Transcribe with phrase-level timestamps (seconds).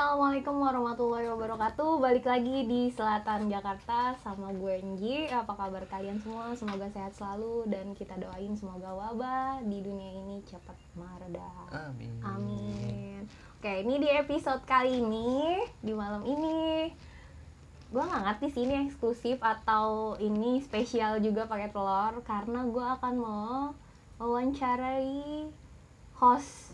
[0.00, 2.00] Assalamualaikum warahmatullahi wabarakatuh.
[2.00, 5.28] Balik lagi di Selatan Jakarta sama gue Nji.
[5.28, 6.56] Apa kabar kalian semua?
[6.56, 11.52] Semoga sehat selalu Dan kita doain semoga wabah di dunia ini cepat mereda.
[11.68, 12.16] Amin.
[12.24, 13.28] Amin.
[13.60, 16.88] Oke ini di episode kali ini Di malam ini.
[17.92, 23.14] Gue gak ngerti sih ini eksklusif Atau ini spesial juga pakai telur Karena gue akan
[23.20, 23.76] mau
[24.16, 25.44] Wawancarai
[26.16, 26.72] Host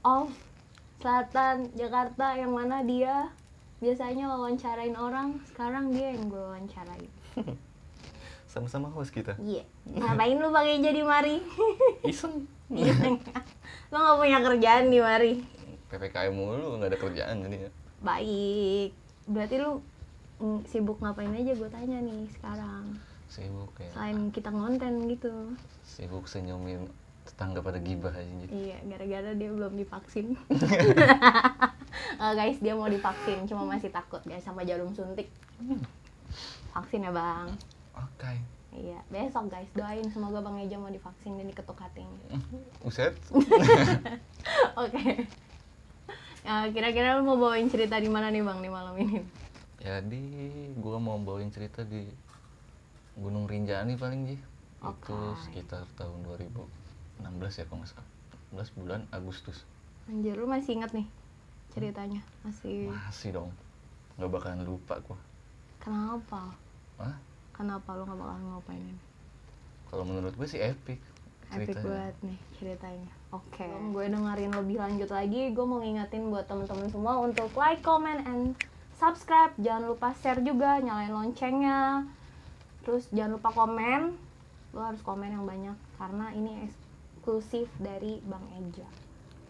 [0.00, 0.47] Of
[0.98, 3.30] Selatan Jakarta yang mana dia?
[3.78, 7.06] Biasanya wawancarain orang sekarang dia yang gue wawancarain.
[8.50, 9.38] Sama-sama host kita.
[9.38, 9.62] iya.
[9.86, 11.38] Ngapain lu pakai jadi mari?
[12.10, 12.50] Iseng.
[13.88, 15.32] lo nggak punya kerjaan di mari?
[15.88, 17.70] PPKM mulu nggak ada kerjaan jadi ya.
[18.02, 18.90] baik.
[19.30, 19.78] Berarti lu
[20.42, 21.54] mm, sibuk ngapain aja?
[21.54, 22.98] Gue tanya nih sekarang.
[23.30, 23.86] Sibuk ya.
[23.94, 25.54] selain kita ngonten gitu.
[25.86, 26.90] Sibuk senyumin
[27.28, 28.24] tetangga pada gibah aja.
[28.24, 28.46] Ji.
[28.48, 30.32] iya gara-gara dia belum divaksin
[32.18, 35.28] Eh, guys dia mau divaksin cuma masih takut guys sama jarum suntik
[36.72, 37.52] vaksin ya bang
[37.98, 38.32] Oke.
[38.78, 42.14] Iya, besok guys doain semoga Bang Eja mau divaksin dan diketuk hatinya.
[42.86, 43.10] Uset.
[44.82, 45.26] Oke.
[46.46, 49.18] Ya, kira-kira lu mau bawain cerita di mana nih Bang di malam ini?
[49.82, 50.22] Jadi
[50.78, 52.06] gua mau bawain cerita di
[53.18, 54.36] Gunung Rinjani paling Ji.
[54.78, 55.42] Itu Oke.
[55.50, 56.22] sekitar tahun
[57.20, 58.08] 2016 ya kalau nggak salah.
[58.54, 59.66] 16 bulan Agustus.
[60.08, 61.06] Anjir, lu masih inget nih
[61.74, 62.20] ceritanya?
[62.42, 62.88] Masih.
[62.88, 63.50] Masih dong.
[64.16, 65.18] Nggak bakalan lupa gua.
[65.78, 66.54] Kenapa?
[66.98, 67.16] Hah?
[67.54, 69.02] Kenapa lu gak bakal ngapain ini?
[69.90, 71.02] Kalau menurut gue sih epic.
[71.48, 71.90] Epic ceritanya.
[71.90, 73.10] banget nih ceritanya.
[73.34, 73.66] Oke.
[73.66, 75.42] Gue dengerin lebih lanjut lagi.
[75.50, 78.54] Gue mau ngingetin buat temen-temen semua untuk like, comment, and
[78.94, 79.50] subscribe.
[79.58, 82.06] Jangan lupa share juga, nyalain loncengnya.
[82.86, 84.14] Terus jangan lupa komen.
[84.76, 86.68] Lo harus komen yang banyak karena ini
[87.28, 88.88] eksklusif dari Bang Eja.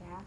[0.03, 0.19] Ya.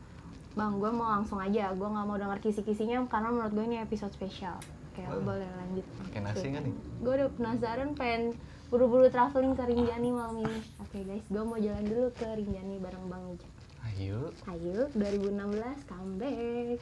[0.56, 1.76] Bang, gue mau langsung aja.
[1.76, 4.56] Gue nggak mau denger kisi-kisinya karena menurut gue ini episode spesial.
[4.88, 5.84] Oke, lo boleh lanjut.
[6.00, 6.76] Pakai nasi nggak nih?
[7.04, 8.40] Gue udah penasaran pengen
[8.72, 10.60] buru-buru traveling ke Rinjani malam ini.
[10.80, 13.50] Oke guys, gue mau jalan dulu ke Rinjani bareng Bang Eja.
[13.92, 14.32] Ayo.
[14.48, 16.80] Ayo, 2016 comeback.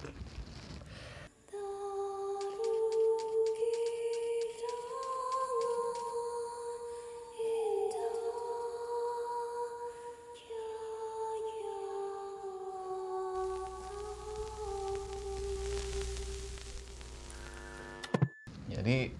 [18.89, 19.13] Jadi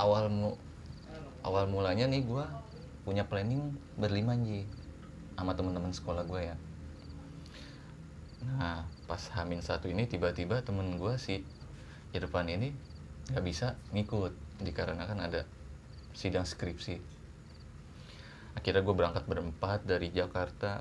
[0.00, 0.56] awal mu
[1.44, 2.48] awal mulanya nih gua
[3.04, 4.64] punya planning berlima Ji
[5.36, 6.56] sama teman-teman sekolah gue ya.
[8.48, 11.44] Nah pas Hamin satu ini tiba-tiba temen gua si
[12.16, 12.72] Irfan ini
[13.28, 14.32] nggak bisa ngikut
[14.64, 15.44] dikarenakan ada
[16.16, 16.96] sidang skripsi.
[18.56, 20.80] Akhirnya gue berangkat berempat dari Jakarta.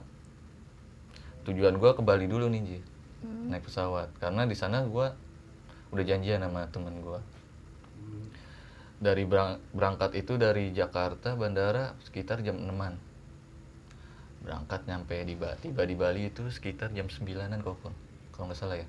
[1.43, 2.79] Tujuan gua ke Bali dulu nih Ji
[3.21, 3.51] Hmm.
[3.51, 5.11] naik pesawat karena di sana gua
[5.91, 7.19] udah janjian sama temen gua
[9.01, 12.95] dari berang- berangkat itu dari Jakarta bandara sekitar jam 6an
[14.41, 17.77] berangkat nyampe di Bali tiba di Bali itu sekitar jam 9an kok
[18.33, 18.87] kalau nggak salah ya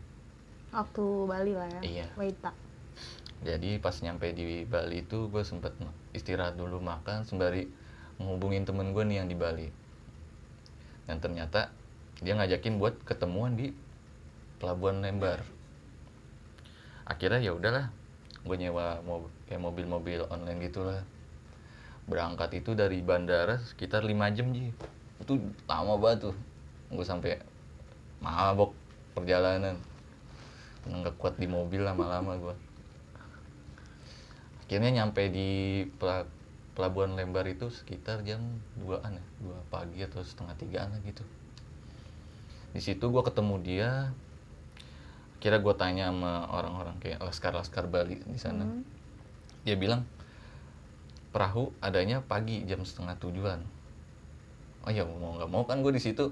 [0.73, 1.81] Waktu Bali lah ya.
[1.85, 2.07] Iya.
[2.17, 2.49] Waita.
[3.45, 5.75] jadi pas nyampe di Bali itu gue sempet
[6.17, 7.67] istirahat dulu makan sembari
[8.17, 9.69] menghubungin temen gue nih yang di Bali
[11.11, 11.69] dan ternyata
[12.23, 13.75] dia ngajakin buat ketemuan di
[14.63, 15.43] Pelabuhan Lembar
[17.03, 17.91] akhirnya ya udahlah
[18.43, 21.03] gue nyewa mob kayak mobil-mobil online gitulah.
[22.11, 24.75] Berangkat itu dari bandara sekitar 5 jam ji.
[25.23, 25.39] Itu
[25.71, 26.37] lama banget tuh.
[26.91, 27.39] Gue sampai
[28.19, 28.75] mabok
[29.15, 29.79] perjalanan.
[30.87, 32.55] Nggak kuat di mobil lama-lama gue
[34.73, 36.25] akhirnya nyampe di pela-
[36.73, 38.41] pelabuhan Lembar itu sekitar jam
[38.81, 39.25] 2an ya.
[39.45, 41.21] 2 pagi atau setengah tigaan gitu.
[42.73, 44.17] Di situ gue ketemu dia
[45.43, 48.63] kira gue tanya sama orang-orang kayak laskar-laskar Bali di sana.
[48.63, 48.87] Hmm.
[49.67, 50.07] dia bilang
[51.35, 53.59] perahu adanya pagi jam setengah tujuan.
[54.87, 56.31] Oh ya mau nggak mau kan gue di situ.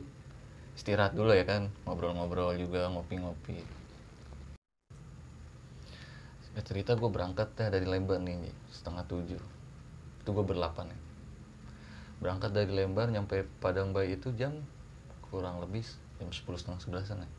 [0.78, 3.58] Istirahat dulu ya kan ngobrol-ngobrol juga ngopi-ngopi.
[6.46, 8.38] Singkat cerita gue berangkat dah dari Lembar nih
[8.70, 9.42] setengah tujuh.
[10.22, 10.98] Itu gue berlapan ya.
[12.22, 14.54] Berangkat dari Lembar nyampe Padang Bayi itu jam
[15.30, 15.82] kurang lebih
[16.18, 17.30] jam sepuluh setengah sebelasan ya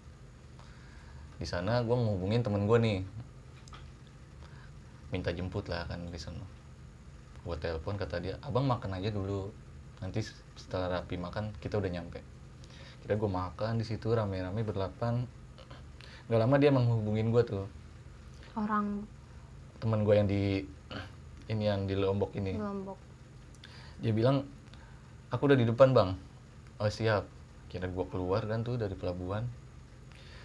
[1.42, 3.00] di sana gue ngehubungin temen gue nih.
[5.10, 6.46] Minta jemput lah kan di sana.
[7.42, 9.50] Gue telepon kata dia abang makan aja dulu.
[10.06, 10.22] Nanti
[10.54, 12.22] setelah rapi makan kita udah nyampe.
[13.02, 15.26] Kira gue makan di situ rame-rame berlapan.
[16.30, 17.66] Gak lama dia menghubungin gue tuh.
[18.54, 19.10] Orang
[19.82, 20.62] temen gue yang di
[21.50, 22.54] ini yang di Lombok ini.
[22.62, 23.10] Lombok.
[23.98, 24.46] dia bilang
[25.34, 26.14] aku udah di depan bang.
[26.78, 27.26] Oh siap.
[27.66, 29.50] Kira gue keluar kan tuh dari pelabuhan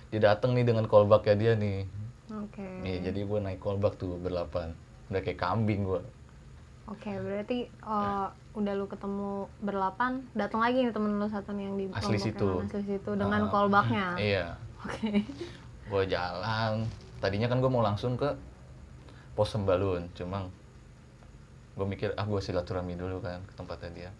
[0.09, 1.79] dia datang nih dengan kolbaknya dia nih
[2.27, 2.67] Oke.
[2.83, 4.75] Iya, jadi gue naik kolbak tuh berlapan
[5.07, 6.03] udah kayak kambing gue
[6.87, 11.75] Oke, berarti eh, udah lu ketemu berlapan, datang lagi nih temen lu satu nih yang
[11.77, 12.63] di Asli situ.
[12.63, 14.07] asli situ dengan Ah, kolbaknya.
[14.23, 15.27] iya Oke.
[15.87, 16.87] gue jalan
[17.17, 18.35] tadinya kan gue mau langsung ke
[19.33, 20.47] pos sembalun cuma
[21.75, 24.11] gue mikir ah gue silaturahmi dulu kan ke tempatnya dia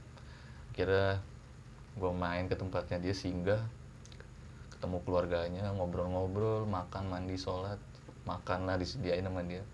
[0.73, 1.19] kira
[1.95, 3.63] gue main ke tempatnya dia singgah
[4.87, 7.75] ketemu keluarganya ngobrol-ngobrol makan mandi sholat
[8.23, 9.67] makan lah disediain sama dia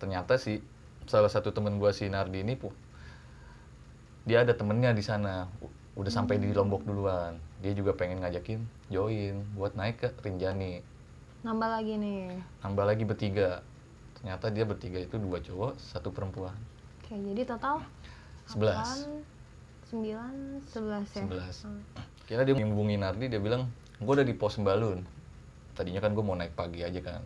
[0.00, 0.64] ternyata sih
[1.04, 2.72] salah satu temen gue si Nardi ini pu
[4.24, 5.52] dia ada temennya di sana
[6.00, 10.80] udah sampai di Lombok duluan dia juga pengen ngajakin join buat naik ke Rinjani
[11.44, 12.40] Nambah lagi nih.
[12.64, 13.60] nambah lagi bertiga
[14.16, 16.56] ternyata dia bertiga itu dua cowok satu perempuan
[17.04, 17.84] Oke, jadi total
[18.48, 19.04] Sebelas.
[19.92, 21.22] 9, 11 ya.
[21.22, 21.56] Sebelas.
[21.62, 21.82] Hmm.
[22.26, 25.00] kira dia menghubungi Nardi dia bilang gue udah di pos Sembalun.
[25.72, 27.24] Tadinya kan gue mau naik pagi aja kan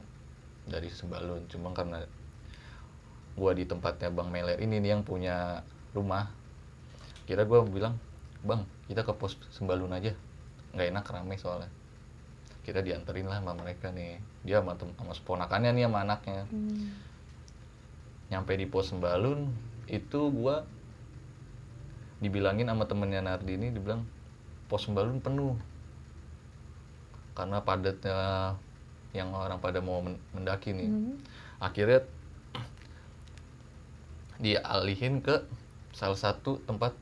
[0.66, 1.46] dari Sembalun.
[1.50, 2.02] Cuma karena
[3.34, 5.62] gue di tempatnya Bang Meler ini nih yang punya
[5.94, 6.30] rumah
[7.26, 7.94] kira gue bilang
[8.42, 10.14] bang kita ke pos Sembalun aja.
[10.74, 11.70] Nggak enak rame soalnya.
[12.62, 14.22] Kita dianterin lah sama mereka nih.
[14.46, 16.46] Dia sama, sama seponakannya nih sama anaknya.
[16.50, 16.90] Hmm.
[18.30, 19.50] nyampe di pos Sembalun
[19.90, 20.62] itu gua
[22.22, 24.06] dibilangin sama temennya Nardi ini dibilang
[24.70, 25.58] pos Sembalun penuh
[27.40, 28.18] karena padatnya
[29.16, 30.92] yang orang pada mau men- mendaki nih.
[30.92, 31.16] Hmm.
[31.60, 32.04] akhirnya
[34.40, 35.44] dialihin ke
[35.96, 36.92] salah satu tempat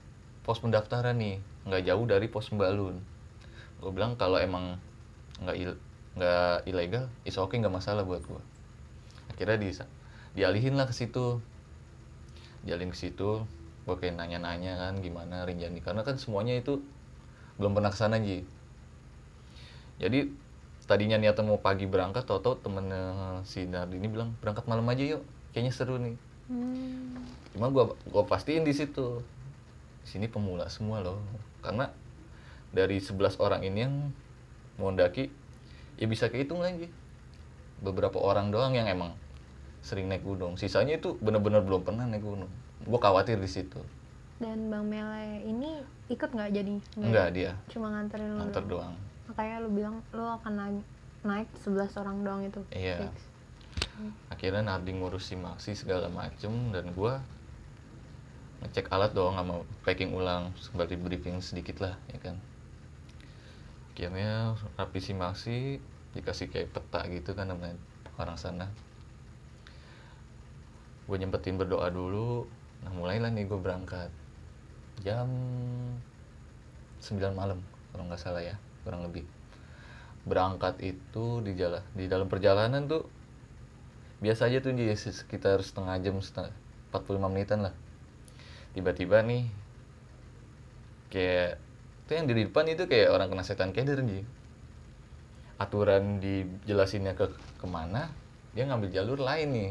[0.47, 1.43] pos pendaftaran nih.
[1.67, 2.97] Nggak jauh dari pos Sembalun
[3.79, 4.75] gue bilang kalau emang
[5.39, 5.81] nggak il-
[6.19, 8.43] nggak ilegal is oke nggak masalah buat gue
[9.31, 9.71] akhirnya di
[10.35, 11.39] dialihin lah ke situ.
[12.67, 13.47] Dialihin ke situ
[13.87, 15.81] gue kayak nanya-nanya kan gimana Rinjani?
[15.81, 16.83] Karena kan semuanya itu
[17.57, 18.43] belum pernah ke sana Ji
[19.99, 20.31] jadi
[20.89, 25.23] tadinya niatnya mau pagi berangkat tau-tau temennya si Nardi ini bilang berangkat malam aja yuk
[25.53, 26.17] kayaknya seru nih.
[26.49, 27.21] Hmm.
[27.53, 29.21] cuma gua gua pastiin di situ.
[30.01, 31.21] Di sini pemula semua loh.
[31.61, 31.93] Karena
[32.73, 33.95] dari 11 orang ini yang
[34.81, 35.29] mau mendaki
[36.01, 36.89] ya bisa kehitung lagi.
[37.85, 39.13] Beberapa orang doang yang emang
[39.85, 40.57] sering naik gunung.
[40.57, 42.49] Sisanya itu bener-bener belum pernah naik gunung.
[42.89, 43.85] Gua khawatir di situ.
[44.39, 46.75] Dan Bang Mele ini ikut nggak jadi?
[46.97, 47.53] enggak dia.
[47.69, 48.95] Cuma nganterin nganter doang.
[49.29, 50.87] Doang Makanya lu bilang lu akan naik,
[51.23, 52.61] naik 11 orang doang itu.
[52.73, 53.05] Iya.
[53.05, 53.29] Fix.
[54.31, 57.19] akhirnya Nardi ngurusi maksi segala macem dan gua
[58.63, 62.37] ngecek alat dong sama packing ulang sebagai briefing sedikit lah ya kan
[63.95, 65.59] akhirnya rapi si maksi
[66.15, 67.75] dikasih kayak peta gitu kan sama
[68.19, 68.67] orang sana
[71.07, 72.47] gue nyempetin berdoa dulu
[72.83, 74.11] nah mulailah nih gue berangkat
[75.07, 75.31] jam
[77.03, 77.63] 9 malam
[77.95, 79.29] kalau nggak salah ya kurang lebih.
[80.25, 83.05] Berangkat itu di jalan di dalam perjalanan tuh
[84.25, 86.57] biasa aja tuh di sekitar setengah jam setengah
[86.97, 87.75] 45 menitan lah.
[88.73, 89.45] Tiba-tiba nih
[91.13, 91.61] kayak
[92.09, 94.25] itu yang di depan itu kayak orang kena setan keder nih
[95.61, 97.29] aturan dijelasinnya ke
[97.61, 98.09] ke mana
[98.57, 99.71] dia ngambil jalur lain nih.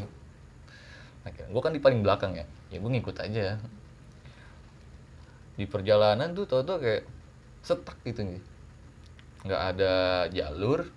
[1.25, 3.57] Nah, gue kan di paling belakang ya ya gue ngikut aja.
[5.57, 7.01] Di perjalanan tuh tau-tau kayak
[7.65, 8.56] setak gitu nih
[9.45, 9.93] nggak ada
[10.33, 10.87] jalur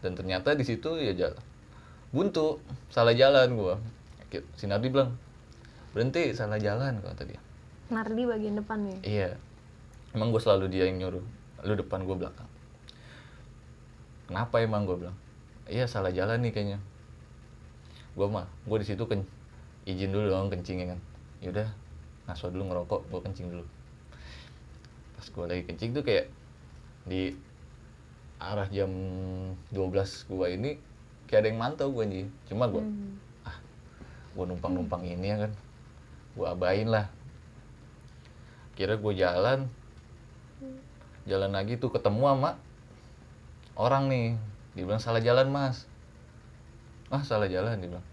[0.00, 1.42] dan ternyata di situ ya jalan
[2.12, 2.60] buntu
[2.92, 3.74] salah jalan gua.
[4.56, 5.16] Si Nardi bilang
[5.92, 7.40] berhenti salah jalan kata dia.
[7.92, 8.98] Nardi bagian depan nih.
[9.04, 9.30] iya.
[10.12, 11.24] Emang gue selalu dia yang nyuruh
[11.64, 12.48] lu depan gue belakang.
[14.28, 15.16] Kenapa emang gue bilang
[15.68, 16.78] iya salah jalan nih kayaknya.
[18.12, 19.24] Gue mah gue di situ ken
[19.88, 21.00] izin dulu dong kencingnya kan.
[21.44, 21.68] Yaudah
[22.28, 23.64] ngaso dulu ngerokok gue kencing dulu.
[25.16, 26.28] Pas gue lagi kencing tuh kayak
[27.06, 27.34] di
[28.42, 28.90] arah jam
[29.70, 30.70] 12 gue ini
[31.30, 33.14] kayak ada yang mantau gue nih cuma gue Hmm.
[34.32, 35.52] gue numpang numpang ini ya kan.
[36.32, 37.12] Gue abain lah.
[38.72, 39.68] Kira gue jalan
[41.28, 42.50] jalan lagi tuh ketemu sama
[43.76, 44.28] orang nih.
[44.72, 45.84] Dia bilang salah jalan mas.
[47.12, 48.06] Ah salah jalan dia bilang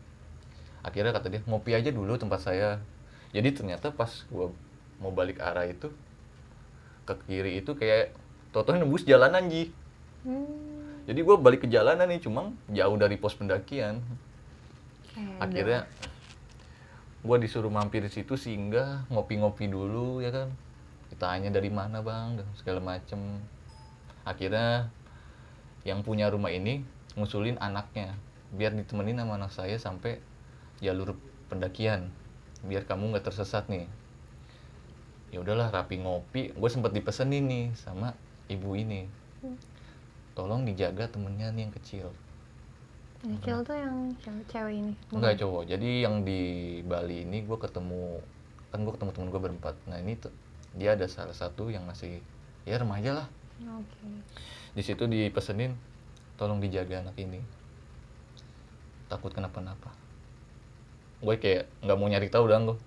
[0.83, 2.83] akhirnya kata dia ngopi aja dulu tempat saya.
[3.31, 4.47] Jadi ternyata pas gue
[4.99, 5.87] mau balik arah itu
[7.07, 8.11] ke kiri itu kayak
[8.49, 9.71] toto nembus jalanan ji
[10.19, 11.07] Hmm.
[11.07, 14.03] jadi gue balik ke jalanan nih cuma jauh dari pos pendakian.
[15.15, 15.87] Oke, akhirnya
[17.23, 20.51] gue disuruh mampir di situ singgah ngopi-ngopi dulu ya kan.
[21.07, 23.39] Ditanya dari mana bang dan segala macem.
[24.27, 24.91] Akhirnya
[25.87, 26.83] yang punya rumah ini
[27.15, 28.19] ngusulin anaknya
[28.51, 30.19] biar ditemenin sama anak saya sampai
[30.83, 31.15] jalur
[31.47, 32.11] pendakian
[32.67, 33.87] biar kamu nggak tersesat nih.
[35.31, 36.51] Ya udahlah rapi ngopi.
[36.59, 39.05] Gue sempet dipesenin nih sama ibu ini.
[40.33, 42.07] Tolong dijaga temennya nih yang kecil.
[43.23, 43.95] Yang kecil tuh yang
[44.47, 44.93] cewek, ini.
[45.11, 45.63] enggak cowok.
[45.69, 46.41] Jadi yang di
[46.83, 48.19] Bali ini gue ketemu
[48.69, 49.75] kan gue ketemu temen gue berempat.
[49.85, 50.33] Nah ini tuh
[50.73, 52.23] dia ada salah satu yang masih
[52.65, 53.27] ya remaja lah.
[53.59, 54.07] Oke.
[54.71, 55.75] di situ dipesenin
[56.39, 57.43] tolong dijaga anak ini.
[59.11, 59.91] Takut kenapa-napa.
[61.19, 62.77] Gue kayak nggak mau nyari tahu dong gue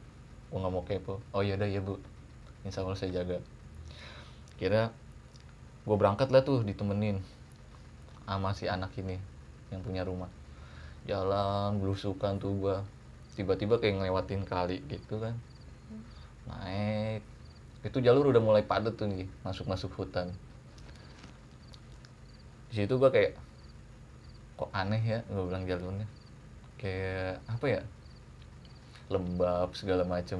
[0.48, 1.20] gue nggak mau kepo.
[1.36, 2.00] Oh iya dah ya bu.
[2.64, 3.36] Insya Allah saya jaga.
[4.56, 4.94] Kira
[5.82, 7.18] gue berangkat lah tuh ditemenin
[8.22, 9.18] sama si anak ini
[9.74, 10.30] yang punya rumah.
[11.04, 12.76] Jalan belusukan tuh gue
[13.34, 15.34] tiba-tiba kayak ngelewatin kali gitu kan.
[16.46, 17.22] Naik.
[17.82, 20.30] Itu jalur udah mulai padat tuh nih masuk-masuk hutan.
[22.70, 23.36] Di situ gua kayak
[24.56, 25.18] kok aneh ya?
[25.26, 26.06] Gue bilang jalurnya.
[26.78, 27.82] Kayak apa ya?
[29.10, 30.38] Lembab segala macem.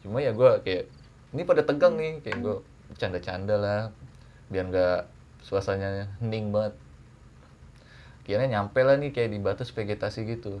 [0.00, 0.88] Cuma ya gua kayak
[1.36, 2.24] ini pada tegang nih.
[2.24, 2.56] Kayak gue
[2.88, 3.80] bercanda-canda lah
[4.52, 5.00] biar nggak
[5.42, 6.74] suasananya hening banget.
[8.26, 10.58] Kira nyampe lah nih kayak di batas vegetasi gitu.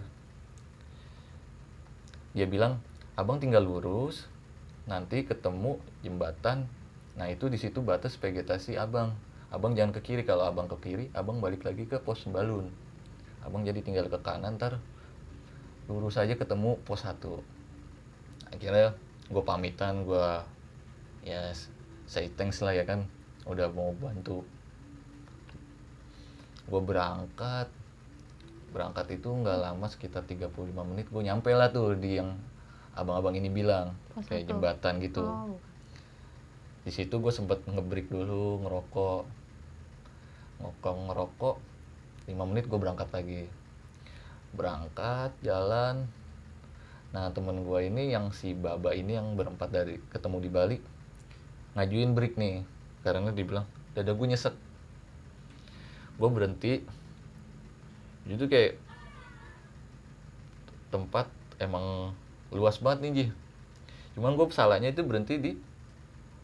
[2.36, 2.78] Dia bilang
[3.18, 4.30] abang tinggal lurus
[4.86, 6.70] nanti ketemu jembatan.
[7.18, 9.16] Nah itu di situ batas vegetasi abang.
[9.50, 12.70] Abang jangan ke kiri kalau abang ke kiri abang balik lagi ke pos balun.
[13.42, 14.78] Abang jadi tinggal ke kanan ntar
[15.86, 17.22] lurus aja ketemu pos 1
[18.50, 18.94] akhirnya
[19.30, 20.28] gue pamitan gue
[21.26, 21.50] ya
[22.06, 23.06] say thanks lah ya kan
[23.46, 24.42] udah mau bantu.
[26.66, 27.70] Gue berangkat.
[28.74, 30.50] Berangkat itu nggak lama sekitar 35
[30.82, 31.06] menit.
[31.08, 32.34] Gue nyampe lah tuh di yang
[32.98, 33.94] abang-abang ini bilang.
[34.12, 34.50] Pos kayak satu.
[34.50, 35.22] jembatan gitu.
[35.22, 35.56] Oh,
[36.82, 39.22] di situ gue sempet ngebreak dulu ngerokok.
[40.60, 41.56] Ngokong ngerokok.
[42.26, 43.46] 5 menit gue berangkat lagi.
[44.58, 46.10] Berangkat jalan.
[47.14, 50.78] Nah temen gue ini yang si baba ini yang berempat dari ketemu di Bali
[51.76, 52.64] ngajuin break nih
[53.06, 54.50] karena dia bilang dada gue nyesek.
[56.18, 56.82] Gue berhenti.
[58.26, 58.82] Itu kayak
[60.90, 61.30] tempat
[61.62, 62.10] emang
[62.50, 63.26] luas banget nih Ji.
[64.18, 65.52] Cuman gue salahnya itu berhenti di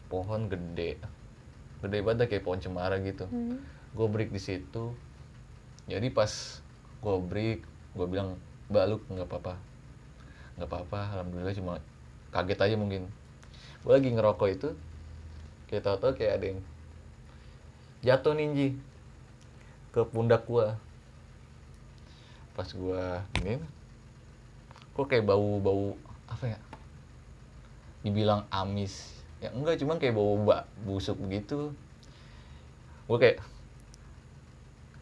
[0.06, 1.02] pohon gede.
[1.82, 3.26] Gede banget kayak pohon cemara gitu.
[3.26, 3.58] Hmm.
[3.92, 4.94] gue break di situ.
[5.90, 6.30] Jadi pas
[7.02, 7.58] gue break
[7.98, 8.38] gue bilang
[8.70, 9.58] baluk nggak apa-apa.
[10.62, 11.74] Nggak apa-apa alhamdulillah cuma
[12.30, 13.10] kaget aja mungkin.
[13.82, 14.68] Gue lagi ngerokok itu
[15.72, 16.60] kayak tau-tau kayak ada yang
[18.04, 18.76] jatuh ninji
[19.96, 20.68] ke pundak gue
[22.52, 23.04] pas gue
[23.40, 23.56] ini
[24.92, 25.96] kok kayak bau-bau
[26.28, 26.60] apa ya
[28.02, 29.14] dibilang amis.
[29.38, 31.70] Ya enggak cuman kayak bau bak busuk begitu.
[33.06, 33.38] Gue kayak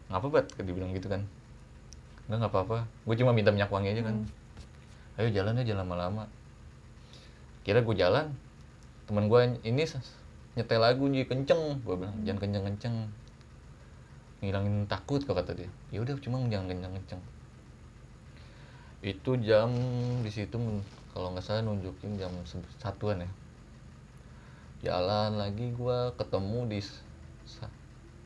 [0.09, 0.45] ngapa bat?
[0.57, 1.25] Dibilang gitu kan.
[2.29, 2.77] Enggak nggak apa-apa.
[3.05, 4.25] Gue cuma minta minyak wangi aja kan.
[5.17, 6.29] Ayo jalan aja lama-lama.
[7.65, 8.33] Kira gue jalan
[9.09, 9.83] teman gue ini
[10.55, 11.79] nyetel lagu nih kenceng.
[11.83, 12.95] Gue bilang jangan kenceng-kenceng.
[14.41, 15.69] Ngilangin takut kok kata dia.
[15.93, 17.21] Ya udah cuma jangan kenceng-kenceng.
[19.01, 19.73] Itu jam
[20.21, 20.57] di situ
[21.11, 22.31] kalau nggak salah nunjukin jam
[22.77, 23.29] satuan ya.
[24.81, 26.79] Jalan lagi gua ketemu di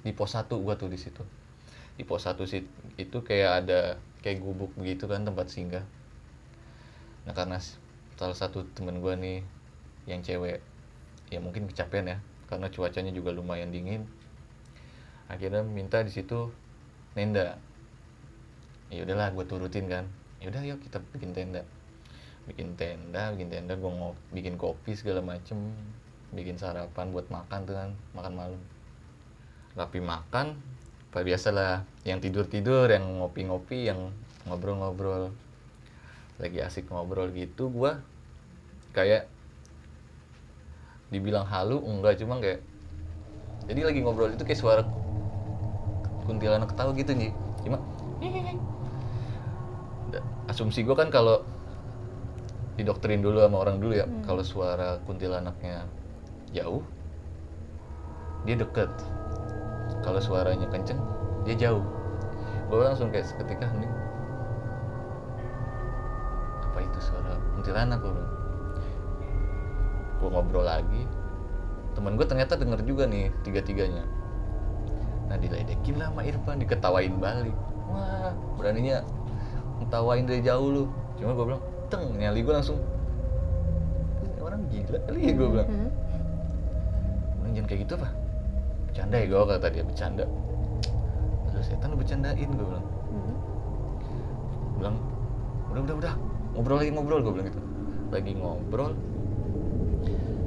[0.06, 1.24] di pos satu gua tuh di situ.
[1.96, 2.68] Di pos satu sit
[3.00, 3.82] itu kayak ada
[4.20, 5.86] kayak gubuk begitu kan tempat singgah.
[7.24, 7.60] Nah karena
[8.16, 9.44] salah satu temen gua nih
[10.06, 10.62] yang cewek
[11.36, 14.08] ya mungkin kecapean ya karena cuacanya juga lumayan dingin.
[15.28, 16.54] Akhirnya minta di situ
[17.18, 17.60] nenda
[18.88, 20.08] ya udahlah gue turutin kan.
[20.40, 21.68] Ya udah yuk kita bikin tenda.
[22.48, 25.76] Bikin tenda bikin tenda gue ngop bikin kopi segala macem.
[26.32, 28.62] Bikin sarapan buat makan tuh kan makan malam.
[29.76, 30.56] Tapi makan
[31.12, 34.12] apa biasa lah yang tidur tidur yang ngopi ngopi yang
[34.44, 35.32] ngobrol ngobrol
[36.36, 38.04] lagi asik ngobrol gitu gua
[38.92, 39.32] kayak
[41.14, 42.62] dibilang halu enggak cuma kayak
[43.66, 44.84] jadi lagi ngobrol itu kayak suara
[46.26, 47.32] kuntilanak ketawa gitu nih
[47.66, 47.82] cuma
[50.46, 51.42] asumsi gue kan kalau
[52.78, 55.90] didoktrin dulu sama orang dulu ya kalau suara kuntilanaknya
[56.54, 56.86] jauh
[58.46, 58.90] dia deket.
[60.06, 61.02] Kalau suaranya kenceng
[61.50, 61.82] dia jauh.
[62.70, 63.94] Gue langsung kayak seketika hening
[66.76, 68.04] apa itu suara kuntilanak?
[68.04, 68.35] gue bilang
[70.26, 71.06] gue ngobrol lagi.
[71.94, 74.04] Temen gue ternyata denger juga nih tiga tiganya
[75.26, 77.58] nah diledekin lah sama Irfan diketawain balik.
[77.90, 79.02] Wah beraninya
[79.82, 80.84] ngetawain dari jauh lu.
[81.18, 82.78] Cuma gue bilang teng nyali gue langsung.
[84.22, 85.70] "Ini orang gila kali ya gue bilang.
[85.70, 85.90] Hmm.
[87.42, 88.10] Bilang, jangan kayak gitu apa
[88.86, 90.26] bercanda ya gue kata dia bercanda.
[91.52, 92.86] Lu setan lu bercandain gue bilang.
[92.86, 93.36] Hmm.
[94.78, 94.96] bilang
[95.74, 96.14] udah udah udah.
[96.56, 97.62] Ngobrol lagi ngobrol gue bilang gitu.
[98.14, 98.94] Lagi ngobrol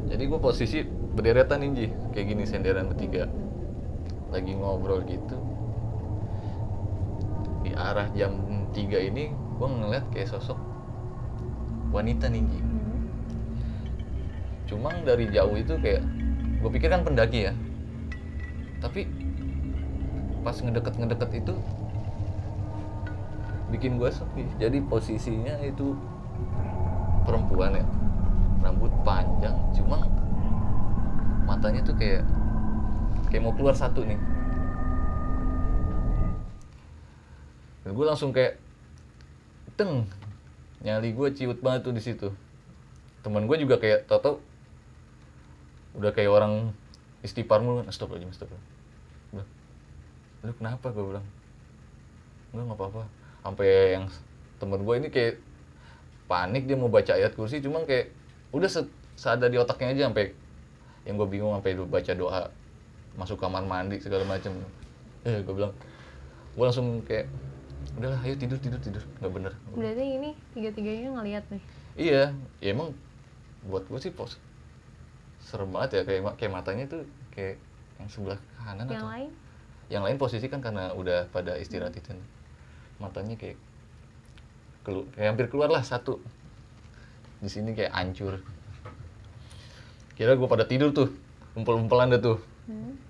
[0.08, 1.86] jadi gue posisi berderetan nih Ji
[2.16, 3.28] kayak gini senderan bertiga.
[4.32, 5.36] Lagi ngobrol gitu.
[7.64, 8.40] Di arah jam
[8.72, 10.56] 3 ini gue ngeliat kayak sosok
[11.92, 12.60] wanita nih Ji.
[12.60, 12.76] Hmm.
[14.68, 16.04] cuma dari jauh itu kayak
[16.64, 17.52] gue pikir kan pendaki ya.
[18.80, 19.04] Tapi
[20.40, 21.54] pas ngedeket ngedeket itu
[23.68, 24.44] bikin gue sepi.
[24.56, 25.92] Jadi posisinya itu
[27.28, 27.97] perempuan ya
[28.62, 30.02] rambut panjang cuma
[31.48, 32.26] matanya tuh kayak
[33.32, 34.20] kayak mau keluar satu nih.
[37.84, 38.60] Dan gue langsung kayak
[39.78, 40.04] teng
[40.84, 42.28] nyali gue ciut banget tuh di situ.
[43.24, 44.42] Teman gue juga kayak tau
[45.96, 46.70] udah kayak orang
[47.24, 48.52] istighfar mulu stop aja stop
[50.44, 50.94] lu kenapa?
[50.94, 51.26] gue bilang.
[52.54, 53.02] Enggak nggak apa-apa.
[53.42, 54.04] Sampai yang
[54.62, 55.34] temen gue ini kayak
[56.30, 58.12] panik dia mau baca ayat kursi cuma kayak
[58.54, 58.80] udah se
[59.18, 60.32] seada di otaknya aja sampai
[61.04, 62.40] yang gue bingung sampai baca doa
[63.18, 64.54] masuk kamar mandi segala macem.
[65.26, 65.74] Eh gue bilang
[66.54, 67.26] gue langsung kayak
[67.98, 69.02] udahlah ayo tidur tidur tidur.
[69.18, 69.52] Nggak bener.
[69.74, 71.62] Berarti ini tiga tiganya ngeliat nih?
[71.98, 72.24] Iya.
[72.62, 72.94] Ya emang
[73.66, 74.38] buat gue sih pos
[75.42, 77.02] serem banget ya kayak kayak matanya tuh
[77.34, 77.58] kayak
[77.98, 79.30] yang sebelah kanan yang atau lain?
[79.88, 82.14] Yang lain posisi kan karena udah pada istirahat itu.
[83.02, 83.58] Matanya kayak
[84.86, 86.22] kelu kayak hampir keluar lah satu
[87.38, 88.42] di sini kayak hancur.
[90.18, 91.14] Kira gue pada tidur tuh
[91.54, 92.38] umpel-umpelan deh tuh.
[92.68, 93.00] Hmm.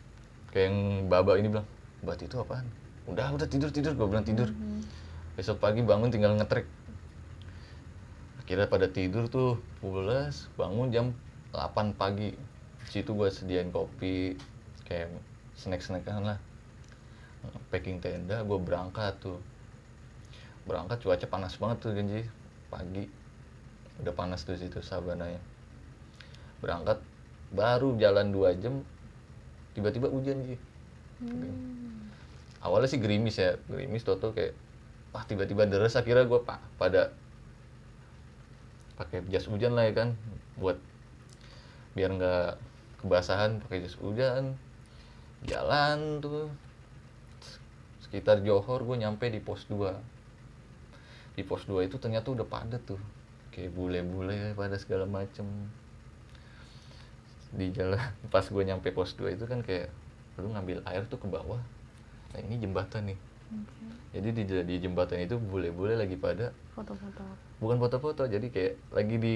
[0.54, 0.78] kayak yang
[1.10, 1.66] baba ini bilang
[2.00, 2.64] bat itu apaan?
[3.10, 4.48] Udah udah tidur tidur gue bilang tidur.
[4.48, 4.84] Hmm.
[5.38, 6.66] besok pagi bangun tinggal ngetrek
[8.48, 11.06] akhirnya pada tidur tuh pulas bangun jam
[11.52, 12.32] 8 pagi.
[12.88, 14.40] Situ gue sediain kopi
[14.88, 15.12] kayak
[15.52, 16.38] snack snackan lah.
[17.68, 19.36] Packing tenda gue berangkat tuh.
[20.64, 22.24] Berangkat cuaca panas banget tuh janji
[22.72, 23.04] pagi
[24.02, 25.40] udah panas tuh situ sabananya.
[26.62, 27.02] Berangkat
[27.54, 28.84] baru jalan dua jam
[29.72, 30.60] tiba-tiba hujan sih.
[31.18, 32.14] Hmm.
[32.62, 34.54] awalnya sih gerimis ya gerimis toto kayak
[35.10, 37.10] wah tiba-tiba deres akhirnya gue pa pada
[38.94, 40.14] pakai jas hujan lah ya kan
[40.62, 40.78] buat
[41.98, 42.54] biar nggak
[43.02, 44.54] kebasahan pakai jas hujan.
[45.46, 46.50] Jalan tuh
[48.02, 52.98] sekitar Johor gue nyampe di pos 2 di pos 2 itu ternyata udah padat tuh
[53.58, 55.42] kayak bule-bule pada segala macem.
[57.50, 57.98] Di jalan
[58.32, 59.90] pas gue nyampe pos 2 itu kan kayak
[60.38, 61.58] lu ngambil air tuh ke bawah.
[62.30, 63.18] Nah ini jembatan nih.
[63.48, 63.84] Oke.
[64.12, 67.24] jadi di, di jembatan itu bule-bule lagi pada foto-foto.
[67.64, 69.34] Bukan foto-foto jadi kayak lagi di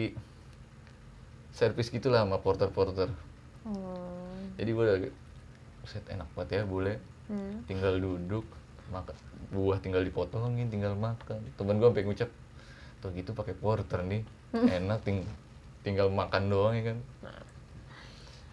[1.57, 3.09] servis gitulah sama porter-porter.
[3.63, 4.37] Oh.
[4.61, 4.99] jadi gue udah
[5.89, 7.01] set enak banget ya bule.
[7.31, 7.65] Hmm.
[7.65, 8.45] tinggal duduk
[8.91, 9.15] makan
[9.55, 11.41] buah tinggal dipotongin tinggal makan.
[11.57, 12.31] Temen gue sampai ngucap
[13.03, 14.23] tuh gitu pakai porter nih.
[14.55, 15.27] Enak ting
[15.83, 16.99] tinggal makan doang ya kan?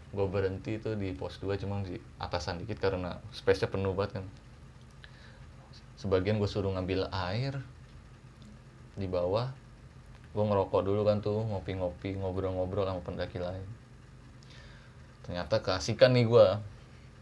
[0.09, 4.25] Gue berhenti tuh di pos 2 cuma di atasan dikit karena space-nya penuh banget kan.
[6.01, 7.62] Sebagian gue suruh ngambil air
[8.97, 9.53] di bawah.
[10.33, 13.69] Gue ngerokok dulu kan tuh ngopi-ngopi ngobrol-ngobrol sama pendaki lain.
[15.29, 16.45] Ternyata keasikan nih gue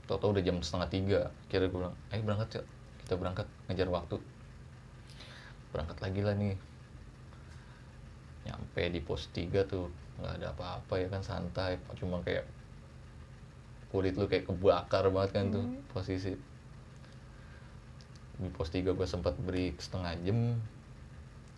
[0.08, 1.22] Toto udah jam setengah tiga.
[1.52, 2.66] Kira gue bilang ayo berangkat yuk
[3.04, 4.16] kita berangkat ngejar waktu.
[5.76, 6.56] Berangkat lagi lah nih
[8.48, 11.76] nyampe di pos 3 tuh nggak ada apa-apa ya kan santai.
[12.00, 12.48] Cuma kayak
[13.92, 16.34] kulit lu kayak kebakar banget kan tuh posisi.
[18.40, 20.56] Di pos 3 gue sempat break setengah jam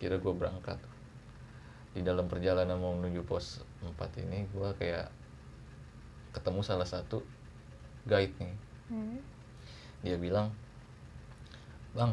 [0.02, 0.76] kira gue berangkat.
[1.94, 5.08] Di dalam perjalanan mau menuju pos 4 ini gue kayak
[6.34, 7.22] ketemu salah satu
[8.06, 8.54] guide nih.
[8.90, 9.22] Hmm.
[10.02, 10.50] dia bilang
[11.94, 12.10] bang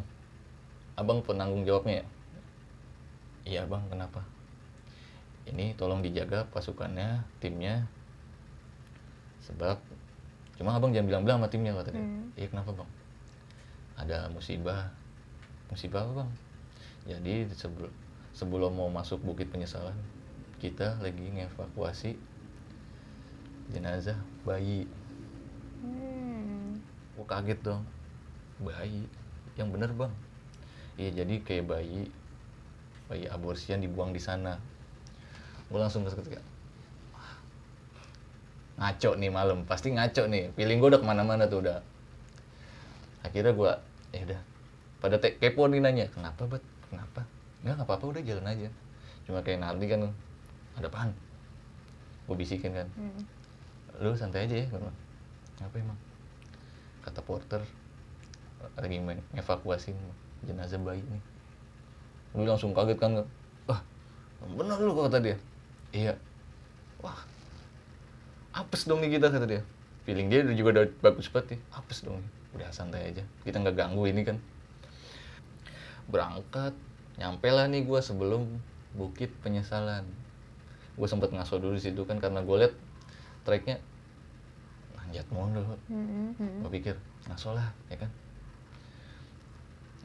[0.93, 2.07] abang penanggung jawabnya ya?
[3.47, 4.21] Iya bang kenapa
[5.47, 7.87] ini tolong dijaga pasukannya timnya.
[9.47, 9.79] Sebab
[10.59, 12.33] cuma abang jangan bilang-bilang sama timnya kata dia Hmm.
[12.35, 12.89] iya kenapa bang?
[13.97, 14.91] Ada musibah.
[15.71, 16.29] Musibah apa bang?
[17.07, 17.91] Jadi sebelum
[18.35, 19.95] sebelum mau masuk bukit penyesalan
[20.59, 22.19] kita lagi ngevakuasi
[23.71, 24.83] jenazah bayi.
[25.81, 26.81] Hmm.
[27.27, 27.83] kaget dong.
[28.63, 29.03] Bayi?
[29.55, 30.13] Yang bener bang?
[30.97, 32.09] Iya jadi kayak bayi
[33.07, 34.59] bayi aborsian dibuang di sana
[35.67, 36.39] gue langsung ketika
[37.11, 37.35] "Wah,
[38.79, 40.55] ngaco nih malam pasti ngaco nih.
[40.55, 41.83] Feeling gue udah ke mana-mana tuh udah.
[43.23, 43.71] Akhirnya gue
[44.15, 44.41] ya udah.
[45.03, 47.21] Pada te- kepo nih nanya kenapa bet kenapa?
[47.61, 48.69] Nggak nggak apa-apa udah jalan aja.
[49.27, 50.07] Cuma kayak nanti kan
[50.79, 51.11] ada apaan?
[52.25, 52.87] Gue bisikin kan.
[52.95, 53.23] Hmm.
[53.97, 54.93] lu santai aja ya bilang.
[55.57, 55.97] apa emang?
[57.01, 57.65] Kata porter
[58.77, 59.89] lagi main evakuasi
[60.45, 61.23] jenazah bayi nih.
[62.37, 63.25] Lu langsung kaget kan
[63.65, 63.81] wah
[64.45, 65.37] bener lu kata dia
[65.93, 66.13] iya.
[67.03, 67.17] Wah.
[68.57, 69.61] Apes dong nih kita kata dia.
[70.07, 72.23] Feeling dia juga udah bagus banget nih apes dong.
[72.55, 73.23] Udah santai aja.
[73.45, 74.37] Kita nggak ganggu ini kan.
[76.09, 76.73] Berangkat.
[77.17, 78.47] Nyampe lah nih gue sebelum
[78.97, 80.05] bukit penyesalan.
[80.97, 82.73] Gue sempet ngaso dulu di situ kan karena gue liat
[83.45, 83.77] treknya
[84.97, 86.67] nanjat mulu Mm-mm.
[86.67, 86.95] gue pikir
[87.29, 88.11] ngaso lah ya kan.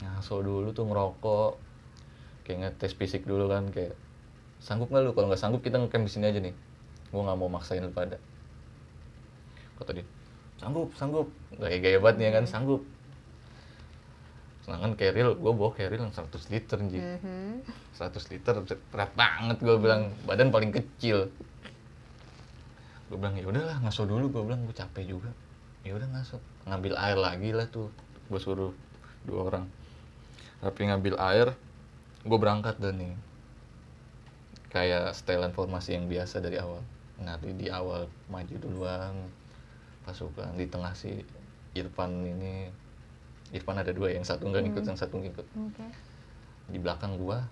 [0.02, 1.52] Ngaso dulu tuh ngerokok.
[2.42, 3.94] Kayak ngetes fisik dulu kan kayak
[4.62, 5.10] sanggup nggak lu?
[5.12, 6.54] Kalau nggak sanggup kita ngecamp di sini aja nih.
[7.10, 8.16] Gue nggak mau maksain lu pada.
[9.76, 10.06] Kata dia
[10.62, 11.26] sanggup sanggup.
[11.58, 12.44] Gaya gaya banget nih ya kan?
[12.46, 12.86] Sanggup.
[14.62, 17.02] Sedangkan keril gue bawa keril yang 100 liter Ji.
[17.02, 17.66] Mhm.
[17.98, 18.54] 100 liter
[18.94, 20.14] berat banget gue bilang.
[20.22, 21.26] Badan paling kecil.
[23.10, 24.30] Gue bilang ya udahlah ngaso dulu.
[24.30, 25.34] Gue bilang gue capek juga.
[25.82, 26.38] Ya udah ngaso.
[26.70, 27.90] Ngambil air lagi lah tuh.
[28.30, 28.70] Gue suruh
[29.26, 29.66] dua orang.
[30.62, 31.58] Tapi ngambil air
[32.22, 33.18] gue berangkat dan nih
[34.72, 36.80] kayak setelan formasi yang biasa dari awal.
[37.20, 39.14] Nanti di awal maju duluan
[40.02, 41.22] pasukan di tengah si
[41.76, 42.72] Irfan ini
[43.52, 45.46] Irfan ada dua yang satu nggak ngikut yang satu ngikut.
[45.60, 45.86] Oke.
[46.72, 47.44] di belakang gua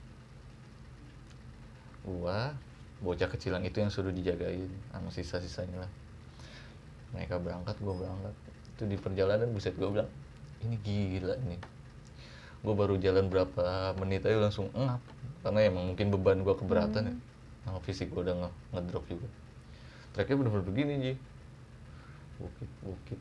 [2.08, 2.56] gua
[3.04, 5.92] bocah kecilan itu yang suruh dijagain sama sisa-sisanya lah.
[7.12, 8.34] Mereka berangkat gua berangkat.
[8.72, 10.10] Itu di perjalanan buset gua bilang
[10.64, 11.60] ini gila nih
[12.60, 15.00] gua baru jalan berapa menit aja langsung ngap
[15.40, 17.16] karena emang mungkin beban gua keberatan ya.
[17.64, 19.28] Sama fisik gua udah nge- ngedrop juga.
[20.12, 21.12] Treknya bener-bener begini Ji.
[22.40, 23.20] Bukit bukit.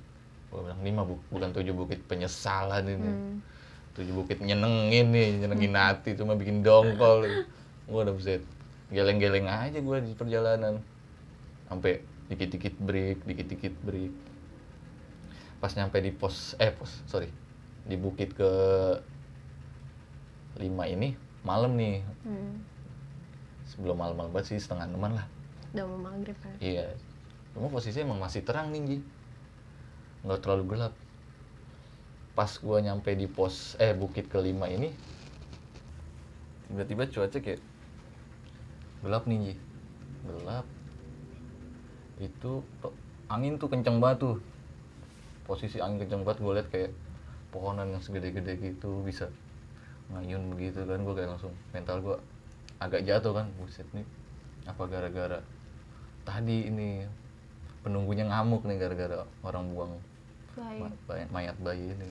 [0.50, 3.12] Gua bilang lima bu- bukan tujuh bukit penyesalan ini.
[3.12, 3.38] Hmm.
[3.90, 7.26] tujuh bukit nyenengin nih nyenengin hati cuma bikin dongkol.
[7.90, 8.40] Gue udah buset
[8.94, 10.80] geleng-geleng aja gue di perjalanan.
[11.68, 12.00] Sampai
[12.32, 14.14] dikit-dikit break dikit-dikit break.
[15.60, 17.28] Pas nyampe di pos eh pos sorry.
[17.84, 18.52] Di bukit ke
[20.60, 21.16] lima ini
[21.50, 22.06] malam nih.
[22.22, 22.62] Hmm.
[23.70, 25.26] sebelum malam-malam banget sih setengah enaman lah.
[25.78, 26.58] Udah mau maghrib kan?
[26.58, 26.90] iya.
[27.54, 28.98] Cuma posisinya emang masih terang nih Ji.
[30.26, 30.94] Nggak terlalu gelap.
[32.34, 34.90] Pas gua nyampe di pos eh bukit kelima ini
[36.70, 37.62] tiba-tiba cuaca kayak
[39.06, 39.54] gelap nih Ji.
[40.26, 40.66] Gelap.
[42.18, 42.66] Itu
[43.30, 44.38] angin tuh kenceng banget tuh.
[45.46, 46.92] Posisi angin kenceng banget gue liat kayak
[47.54, 49.30] pohonan yang segede-gede gitu bisa
[50.10, 52.18] ngayun begitu kan gue kayak langsung mental gue
[52.82, 54.06] agak jatuh kan buset nih
[54.66, 55.40] apa gara-gara
[56.26, 57.06] tadi ini
[57.82, 59.94] penunggunya ngamuk nih gara-gara orang buang
[60.54, 60.92] Baik.
[61.08, 62.10] ma- mayat bayi ini.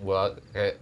[0.00, 0.78] Gua kayak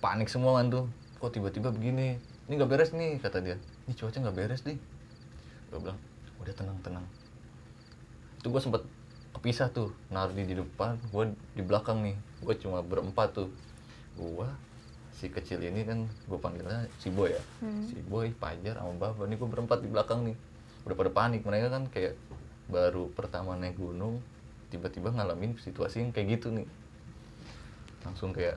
[0.00, 0.84] panik semua kan tuh
[1.20, 2.16] kok tiba-tiba begini
[2.48, 3.56] ini nggak beres nih kata dia.
[3.86, 4.78] Ini cuaca nggak beres nih.
[5.68, 5.98] Gua bilang
[6.40, 7.06] udah tenang tenang.
[8.40, 8.82] Itu gua sempet
[9.36, 13.48] kepisah tuh Nardi di depan gua di belakang nih gua cuma berempat tuh
[14.16, 14.48] gua
[15.14, 17.42] si kecil ini kan gua panggilnya si boy ya.
[17.60, 17.84] Hmm.
[17.86, 20.36] si boy pajar sama bapak ini gua berempat di belakang nih.
[20.88, 22.14] Udah pada panik mereka kan kayak
[22.70, 24.22] baru pertama naik gunung
[24.70, 26.66] tiba-tiba ngalamin situasi yang kayak gitu nih.
[28.06, 28.56] Langsung kayak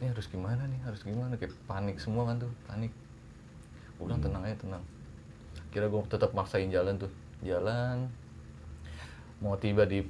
[0.00, 0.80] ini harus gimana nih?
[0.82, 1.38] Harus gimana?
[1.38, 2.90] Kayak panik semua kan tuh panik.
[4.02, 4.82] Udah tenang aja tenang.
[5.70, 7.12] Kira gue tetap maksain jalan tuh.
[7.46, 8.10] Jalan
[9.42, 10.06] mau tiba di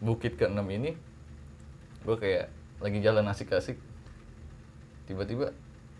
[0.00, 0.92] bukit ke-6 ini
[2.04, 2.48] gue kayak
[2.80, 3.76] lagi jalan asik-asik
[5.10, 5.50] tiba-tiba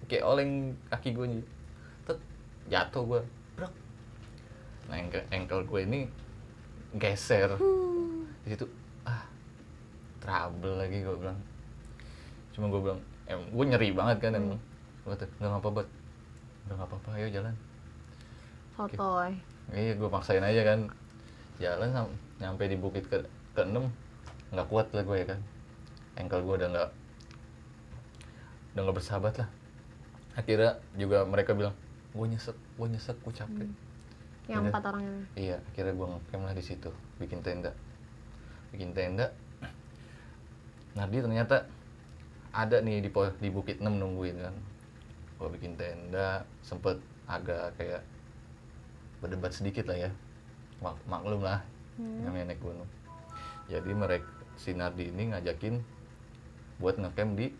[0.06, 1.42] kayak oleng kaki gue nih
[2.06, 2.18] tet
[2.70, 3.20] jatuh gue
[3.58, 3.74] brak
[4.86, 6.00] nah engkel, engkel gue ini
[6.98, 7.54] geser.
[8.42, 8.66] Di situ
[9.06, 9.22] ah
[10.18, 11.38] trouble lagi gue bilang.
[12.50, 14.58] Cuma gue bilang em gue nyeri banget kan emang
[15.06, 15.86] gue tuh nggak apa-apa
[16.66, 17.54] udah nggak apa-apa ayo jalan.
[18.74, 19.30] Sotoy.
[19.70, 20.80] iya gue maksain aja kan.
[21.62, 23.22] Jalan sam- nyampe di bukit ke
[23.54, 23.86] ke enam
[24.50, 25.40] nggak kuat lah gue ya kan.
[26.18, 26.90] Engkel gue udah nggak
[28.80, 29.48] udah nggak bersahabat lah
[30.32, 31.76] akhirnya juga mereka bilang
[32.10, 33.68] gue nyesek gue nyesek gue capek
[34.48, 34.70] Yang Udah.
[34.74, 35.22] empat orang ini.
[35.38, 36.90] Iya, akhirnya gue ngecamp lah di situ,
[37.22, 37.70] bikin tenda,
[38.74, 39.30] bikin tenda.
[40.90, 41.70] Nardi ternyata
[42.50, 44.54] ada nih di di Bukit 6 nungguin kan.
[45.38, 46.98] Gue bikin tenda, sempet
[47.30, 48.02] agak kayak
[49.22, 50.10] berdebat sedikit lah ya,
[50.82, 51.62] Mak- maklum lah,
[51.94, 52.26] Hmm.
[52.26, 52.90] namanya naik gunung.
[53.70, 54.26] Jadi mereka
[54.58, 55.78] si Nardi ini ngajakin
[56.82, 57.54] buat ngecamp di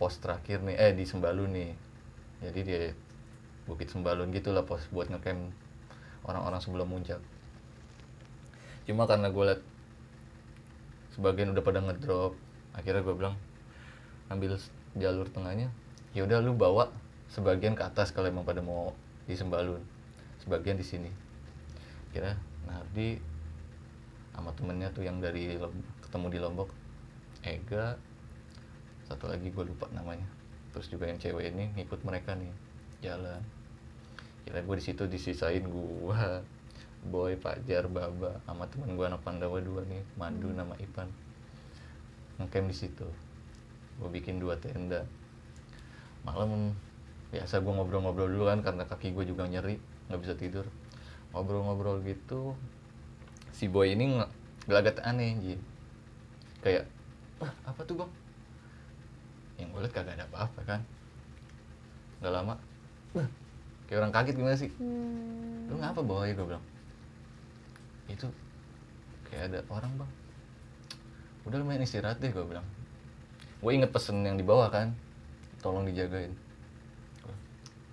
[0.00, 1.76] pos terakhir nih, eh di Sembalun nih.
[2.40, 2.80] Jadi dia
[3.68, 5.52] Bukit Sembalun gitulah pos buat ngecamp
[6.24, 7.20] orang-orang sebelum muncak.
[8.88, 9.60] Cuma karena gue liat
[11.12, 12.32] sebagian udah pada ngedrop,
[12.72, 13.36] akhirnya gue bilang
[14.32, 14.56] ambil
[14.96, 15.68] jalur tengahnya.
[16.16, 16.88] Ya udah lu bawa
[17.28, 18.96] sebagian ke atas kalau emang pada mau
[19.28, 19.84] di Sembalun,
[20.40, 21.12] sebagian di sini.
[22.10, 22.34] Kira
[22.66, 23.20] Nardi
[24.32, 25.60] sama temennya tuh yang dari
[26.02, 26.72] ketemu di Lombok,
[27.44, 28.00] Ega,
[29.10, 30.22] satu lagi gue lupa namanya.
[30.70, 32.54] Terus juga yang cewek ini ngikut mereka nih
[33.02, 33.42] jalan.
[34.46, 36.22] Kira gue di situ disisain gue
[37.10, 41.10] boy Fajar Baba sama teman gue anak Pandawa dua nih Madu nama Ipan.
[42.38, 43.08] Ngecamp di situ.
[43.98, 45.02] Gue bikin dua tenda.
[46.22, 46.70] Malam
[47.34, 50.70] biasa gue ngobrol-ngobrol dulu kan karena kaki gue juga nyeri nggak bisa tidur.
[51.34, 52.54] Ngobrol-ngobrol gitu
[53.50, 54.22] si boy ini
[54.70, 55.54] gelagat aneh Ji.
[56.60, 56.84] kayak
[57.40, 58.12] "Wah, apa tuh bang
[59.60, 60.80] yang gue liat kagak ada apa-apa kan.
[62.24, 62.54] Nggak lama.
[63.16, 63.28] "Wah,
[63.86, 64.70] kayak orang kaget gimana sih?
[64.80, 65.68] Hmm.
[65.70, 66.64] lu ngapa bawa ya gue bilang.
[68.10, 68.26] Itu
[69.30, 70.10] kayak ada orang bang.
[71.46, 72.66] Udah lumayan istirahat deh gue bilang.
[73.62, 74.92] Gue inget pesen yang dibawa kan.
[75.62, 76.34] Tolong dijagain.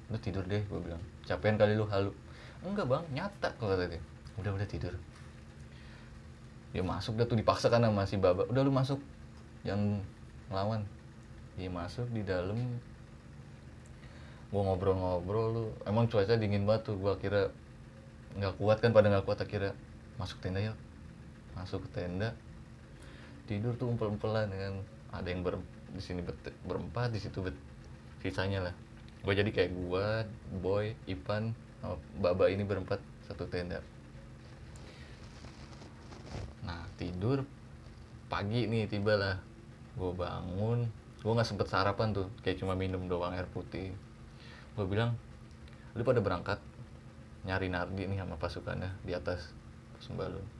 [0.10, 1.00] Lu tidur deh gue bilang.
[1.28, 2.10] Capean kali lu halu.
[2.66, 3.04] Enggak bang.
[3.14, 4.02] Nyata kalau kata dia.
[4.42, 4.94] Udah udah tidur.
[6.74, 8.44] Dia masuk dah tuh dipaksakan sama si baba.
[8.50, 8.98] Udah lu masuk.
[9.62, 10.02] Jangan
[10.50, 10.82] ngelawan
[11.65, 12.78] masuk di dalam
[14.54, 15.65] gua ngobrol-ngobrol lu.
[15.89, 17.50] Emang cuaca dingin banget tuh gua kira
[18.38, 19.74] nggak kuat kan pada nggak kuat akhirnya
[20.22, 20.78] masuk tenda yuk.
[21.58, 22.38] Masuk ke tenda
[23.50, 24.78] tidur tuh umpel-umpelan kan.
[25.17, 25.58] Ada yang ber,
[25.89, 26.38] di sini ber-
[26.70, 27.58] berempat di situ ber-
[28.22, 28.76] sisanya lah.
[29.26, 30.30] Gue jadi kayak gua
[30.62, 31.58] boy Ipan
[32.22, 33.82] baba ini berempat satu tenda.
[36.62, 37.41] Nah tidur
[38.30, 39.41] pagi nih tibalah.
[39.98, 40.86] Gue bangun
[41.22, 43.94] gue nggak sempet sarapan tuh kayak cuma minum doang air putih.
[44.78, 45.18] Gue bilang
[45.98, 46.62] lu pada berangkat
[47.48, 49.56] nyari Nardi nih sama pasukannya di atas
[49.98, 50.58] Sembalun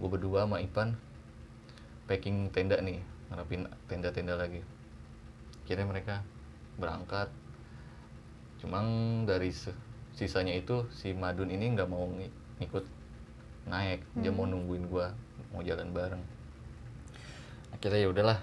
[0.00, 0.96] gue berdua sama Ipan
[2.08, 2.98] packing tenda nih
[3.30, 4.64] ngarepin tenda-tenda lagi.
[5.68, 6.24] Kira mereka
[6.80, 7.30] berangkat.
[8.58, 8.82] Cuma
[9.28, 9.54] dari
[10.16, 12.82] sisanya itu si Madun ini nggak mau ng- ngikut
[13.70, 14.02] naik.
[14.18, 15.14] Dia mau nungguin gua
[15.54, 16.24] mau jalan bareng.
[17.70, 18.38] Akhirnya ya udahlah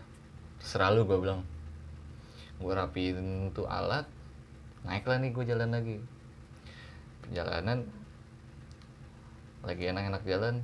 [0.62, 1.42] terserah lu gua bilang.
[2.58, 4.10] Gua rapiin tuh alat
[4.88, 5.98] naiklah nih gua jalan lagi.
[7.26, 7.84] Perjalanan
[9.66, 10.64] lagi enak-enak jalan.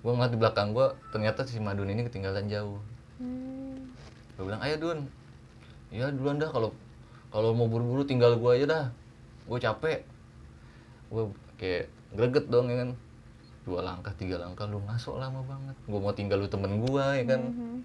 [0.00, 2.80] Gua ngeliat di belakang gua ternyata si Madun ini ketinggalan jauh.
[3.18, 3.90] Hmm.
[4.38, 4.98] gue bilang ayo Dun.
[5.90, 6.70] Ya duluan dah kalau
[7.34, 8.84] kalau mau buru-buru tinggal gue aja dah.
[9.50, 10.06] Gue capek.
[11.10, 12.90] Gue kayak greget dong ya kan.
[13.66, 15.76] Dua langkah tiga langkah lu ngasok lama banget.
[15.84, 17.42] Gue mau tinggal lu temen gue ya kan.
[17.42, 17.76] Mhm.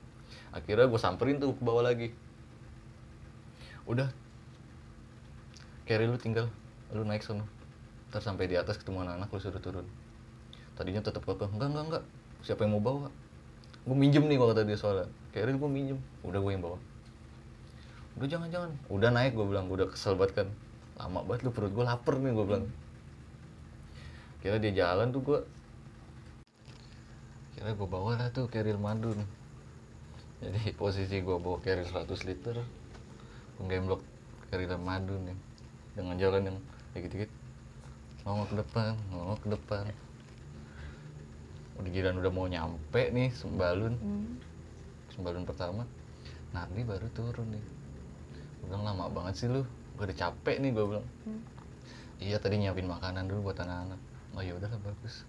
[0.53, 2.13] Akhirnya gue samperin tuh ke bawah lagi.
[3.89, 4.07] Udah.
[5.83, 6.47] Carry lu tinggal.
[6.93, 7.43] Lu naik sono.
[8.13, 9.87] Ntar sampai di atas ketemu anak-anak lu suruh turun.
[10.77, 12.03] Tadinya tetap kekeh enggak enggak enggak.
[12.45, 13.09] Siapa yang mau bawa?
[13.83, 15.09] Gue minjem nih kalau kata dia soalnya.
[15.35, 15.99] Carry gue minjem.
[16.23, 16.77] Udah gue yang bawa.
[18.15, 19.67] Udah jangan jangan udah naik gue bilang.
[19.67, 20.47] Udah kesel banget kan.
[21.01, 22.65] Lama banget lu perut gue lapar nih gue bilang.
[24.39, 25.39] Kira dia jalan tuh gue
[27.63, 29.23] kira gue bawa lah tuh keril madun
[30.43, 34.03] jadi posisi gue bawa keril 100 liter gue gemblok
[34.51, 35.37] keril madun nih
[35.93, 36.57] dengan jalan yang
[36.93, 37.31] dikit-dikit.
[38.23, 39.83] Ngomong ke depan ngomong ke depan.
[41.81, 43.93] Udah giliran udah mau nyampe nih sembalun.
[43.97, 44.37] Hmm.
[45.13, 45.85] sembalun pertama.
[46.53, 47.65] Nardi baru turun nih.
[48.61, 49.65] Gue bilang lama banget sih lu
[49.97, 51.07] gue udah capek nih gue bilang.
[51.25, 51.41] Hmm.
[52.21, 53.99] iya tadi nyiapin makanan dulu buat anak-anak.
[54.33, 55.25] Oh ya udahlah bagus.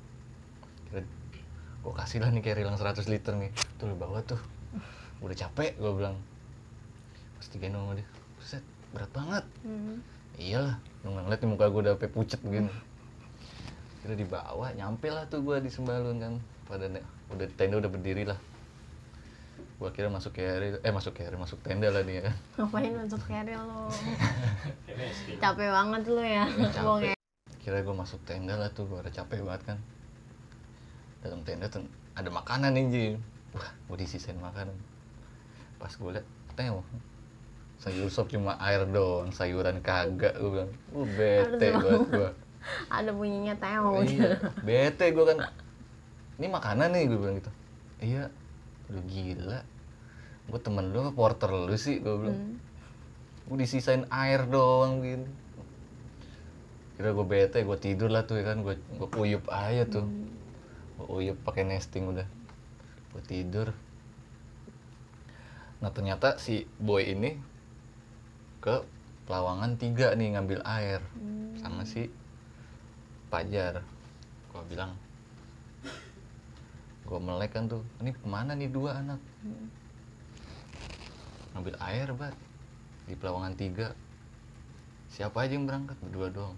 [1.85, 3.53] Gue kasih lah nih carry yang 100 liter nih.
[3.77, 4.41] Tuh lu bawa tuh
[5.21, 6.17] udah capek gue bilang
[7.35, 8.07] pas digendong sama dia
[8.41, 9.99] set berat banget Hmm.
[10.35, 12.71] iyalah lu nggak ngeliat nih muka gue udah sampai pucet begini
[14.01, 16.89] kira dibawa nyampe lah tuh gue di sembalun kan pada
[17.31, 18.37] udah tenda udah berdiri lah
[19.75, 23.59] gue kira masuk carry eh masuk carry masuk tenda lah nih ya Ngapain masuk keril
[23.59, 23.91] lo?
[25.43, 26.47] Capek banget lu ya.
[26.71, 27.11] Capek.
[27.11, 27.17] Ya.
[27.59, 29.79] kira gue masuk tenda lah tuh gue udah capek banget kan
[31.21, 31.81] dalam tenda tuh
[32.13, 33.05] ada makanan nih Ji
[33.51, 34.77] wah gue disisain makanan
[35.85, 36.81] pas gue liat teo
[37.77, 42.33] sayur sop cuma air doang sayuran kagak gue bilang gue bete gue
[42.89, 44.01] Ada bunyinya teo.
[44.05, 45.39] iya bete gue kan.
[46.41, 47.53] Ini makanan nih gue bilang gitu.
[48.01, 48.33] Iya.
[48.91, 49.61] Lu gila.
[50.49, 52.41] Gue temen lu porter lu sih gue bilang.
[52.41, 52.57] Hmm.
[53.45, 55.29] gue disisain air doang gitu
[56.95, 58.65] kira gue bete gue tidur lah tuh ya kan.
[58.65, 60.07] Gue gue uyup aja tuh.
[60.97, 62.25] Gue uyup pakai nesting udah.
[63.13, 63.77] Gue tidur
[65.85, 67.37] nah ternyata si boy ini
[68.65, 68.81] ke
[69.29, 71.57] Pelawangan tiga nih ngambil air Hmm.
[71.61, 72.09] sama si
[73.29, 73.85] Pajar.
[74.49, 74.97] Gue bilang
[77.05, 77.85] gue melek kan tuh.
[78.01, 79.21] Ini ke mana nih dua anak?
[79.45, 79.69] Hmm.
[81.53, 82.33] ngambil air bat
[83.05, 83.93] di Pelawangan tiga.
[85.13, 86.01] Siapa aja yang berangkat?
[86.01, 86.57] Berdua doang.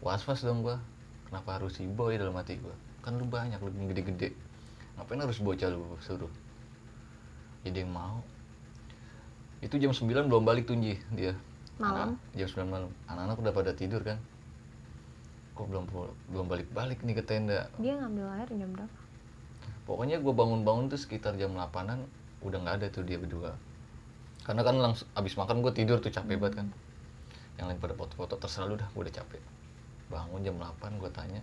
[0.00, 0.80] Was was dong gua.
[1.28, 2.16] Kenapa harus si boy?
[2.16, 2.72] dalam hati gua.
[3.04, 4.32] Kan lu banyak lu gede-gede.
[4.96, 6.32] Ngapain harus bocah lu suruh?
[7.62, 8.24] Jadi yang mau
[9.58, 11.34] itu jam 9 belum balik tuh Nji, dia.
[11.78, 12.14] Malam?
[12.14, 12.90] Anak- jam 9 malam.
[13.10, 14.18] Anak-anak udah pada tidur kan?
[15.58, 15.84] Kok belum
[16.30, 17.66] belum balik balik nih ke tenda?
[17.82, 18.98] Dia ngambil air jam berapa?
[19.82, 22.06] Pokoknya gue bangun-bangun tuh sekitar jam 8an
[22.46, 23.58] udah nggak ada tuh dia berdua.
[24.46, 26.68] Karena kan langsung abis makan gue tidur tuh capek banget kan?
[27.58, 29.42] Yang lain pada foto-foto terserah lu dah gue udah capek.
[30.06, 31.42] Bangun jam 8 gue tanya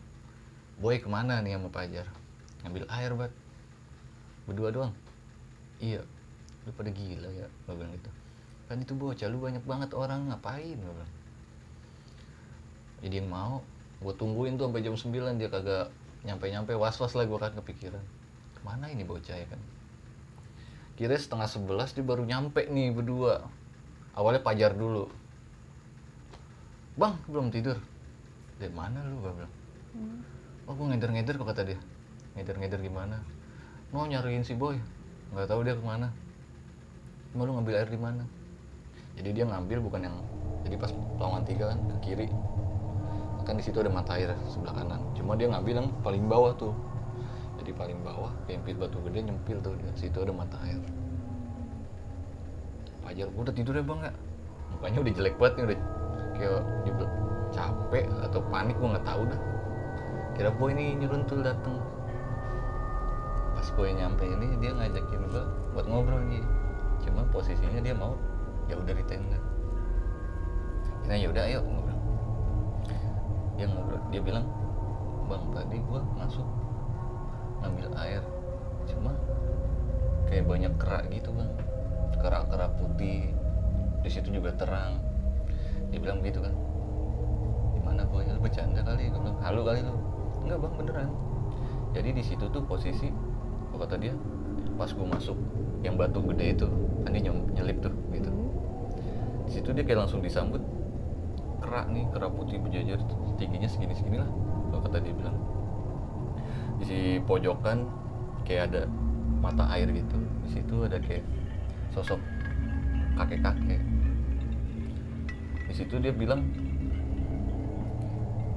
[0.75, 2.07] boy ke mana nih sama Pajar
[2.63, 3.31] ngambil air bat.
[4.47, 4.93] Berdua doang.
[5.83, 6.07] Iya
[6.65, 8.09] lu pada gila ya gue bilang gitu.
[8.65, 11.13] Kan itu bocah lu banyak banget orang ngapain gue bilang.
[13.05, 13.61] Jadi yang mau
[14.01, 15.93] gue tungguin tuh sampai jam 9 dia kagak
[16.25, 18.01] nyampe-nyampe was-was lah gue kan kepikiran.
[18.57, 19.61] Ke mana ini bocah ya kan?
[20.97, 23.45] Kira setengah sebelas dia baru nyampe nih berdua.
[24.17, 25.05] Awalnya pajar dulu.
[26.97, 27.77] Bang belum tidur.
[28.57, 29.53] Dari mana lu gue bilang.
[30.65, 31.79] Oh gue ngeder-ngeder kok kata dia.
[32.33, 33.21] Ngeder-ngeder gimana?
[33.93, 34.81] Mau nyariin si boy.
[35.29, 36.09] Nggak tahu dia ke mana
[37.35, 38.23] cuma lu ngambil air di mana?
[39.19, 40.15] Jadi dia ngambil bukan yang
[40.63, 40.87] jadi pas
[41.19, 42.27] lawangan tiga kan ke kiri.
[43.43, 45.03] Kan di situ ada mata air sebelah kanan.
[45.19, 46.71] Cuma dia ngambil yang paling bawah tuh.
[47.59, 49.75] Jadi paling bawah kempit batu gede nyempil tuh.
[49.75, 50.79] Di situ ada mata air.
[53.03, 54.11] Fajar udah tidur ya bang ya?
[54.71, 55.79] Mukanya udah jelek banget nih udah
[56.39, 57.07] kayak jebel
[57.51, 59.41] capek atau panik gue nggak tahu dah.
[60.39, 61.83] Kira boy ini nyeruntul dateng.
[63.59, 65.43] Pas boy nyampe ini dia ngajakin gue
[65.75, 66.54] buat ngobrol nih
[67.05, 68.17] cuma posisinya dia mau
[68.65, 69.37] jauh dari tenda
[71.05, 72.01] nah ya udah ayo ngobrol.
[73.55, 74.45] Dia ngobrol dia bilang
[75.29, 76.47] bang tadi gua masuk
[77.61, 78.23] ngambil air.
[78.89, 79.13] Cuma
[80.25, 81.51] kayak banyak kerak gitu bang.
[82.17, 83.29] Kerak-kerak putih
[84.01, 84.97] di situ juga terang.
[85.93, 86.53] Dia bilang begitu kan.
[87.77, 89.37] Gimana boy lu bercanda kali gue bilang.
[89.45, 89.93] Halu kali lu.
[90.41, 91.09] Enggak bang beneran.
[91.93, 93.13] Jadi di situ tuh posisi
[93.75, 94.15] kata dia
[94.79, 95.35] pas gua masuk
[95.83, 96.67] yang batu gede itu
[97.13, 98.31] nyem- nyelip tuh gitu.
[99.45, 100.61] Di situ dia kayak langsung disambut
[101.61, 103.01] kerak nih kerak putih berjajar
[103.37, 104.29] tingginya segini segini lah
[104.71, 105.37] kalau kata dia bilang.
[106.81, 107.85] Di si pojokan
[108.45, 108.81] kayak ada
[109.41, 110.17] mata air gitu.
[110.45, 111.23] Di situ ada kayak
[111.93, 112.19] sosok
[113.15, 113.81] kakek kakek
[115.65, 116.43] di situ dia bilang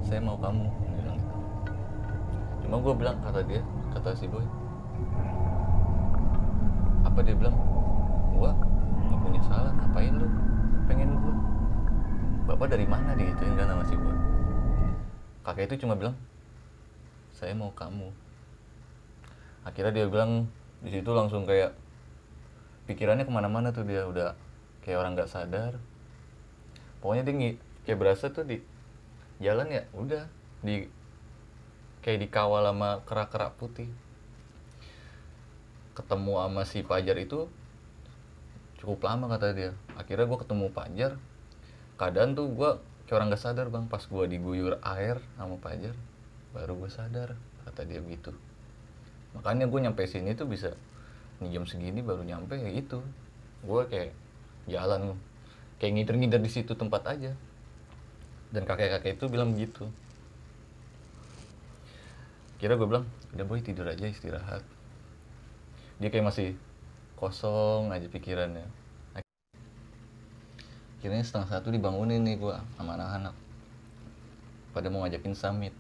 [0.03, 0.67] saya mau kamu
[0.99, 1.37] bilang gitu.
[2.63, 3.63] cuma gue bilang kata dia
[3.95, 4.45] kata si boy
[7.03, 7.57] apa dia bilang
[8.39, 10.31] gua nggak punya salah ngapain lu
[10.87, 11.35] pengen gua?
[12.47, 14.15] Bapak dari mana digituin kan sama si gua?
[15.43, 16.15] Kakek itu cuma bilang
[17.35, 18.15] saya mau kamu.
[19.67, 20.47] Akhirnya dia bilang
[20.79, 21.75] di situ langsung kayak
[22.87, 24.39] pikirannya ke mana-mana tuh dia udah
[24.87, 25.75] kayak orang nggak sadar.
[27.03, 28.63] Pokoknya dia ngi- kayak berasa tuh di
[29.43, 30.25] jalan ya udah
[30.63, 30.87] di
[32.03, 33.91] kayak dikawal sama kerak-kerak putih.
[35.99, 37.51] Ketemu sama si Pajar itu
[38.79, 39.71] cukup lama kata dia.
[39.99, 41.13] Akhirnya gue ketemu Pajar
[41.99, 42.71] keadaan tuh gue
[43.07, 43.85] kayak orang gak sadar bang.
[43.91, 45.95] Pas gue diguyur air sama Pajar
[46.55, 47.35] baru gue sadar
[47.67, 48.33] kata dia begitu.
[49.37, 50.73] Makanya gue nyampe sini tuh bisa
[51.39, 53.03] nih jam segini baru nyampe ya itu.
[53.67, 54.15] Gue kayak
[54.71, 55.19] jalan
[55.83, 57.35] kayak ngider-ngider di situ tempat aja.
[58.49, 59.91] Dan kakek-kakek itu bilang begitu.
[62.59, 64.65] Kira gue bilang udah boy tidur aja istirahat.
[66.03, 66.59] Dia kayak masih
[67.19, 68.63] kosong aja pikirannya.
[70.99, 73.35] Akhirnya setengah satu dibangunin nih gua sama anak-anak.
[74.71, 75.75] Pada mau ngajakin summit.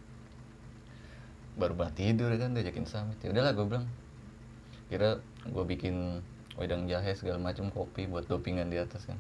[1.55, 3.19] Baru banget tidur kan diajakin summit.
[3.23, 3.87] Ya udahlah gue bilang.
[4.91, 6.23] Kira gue bikin
[6.59, 9.19] wedang jahe segala macam kopi buat dopingan di atas kan.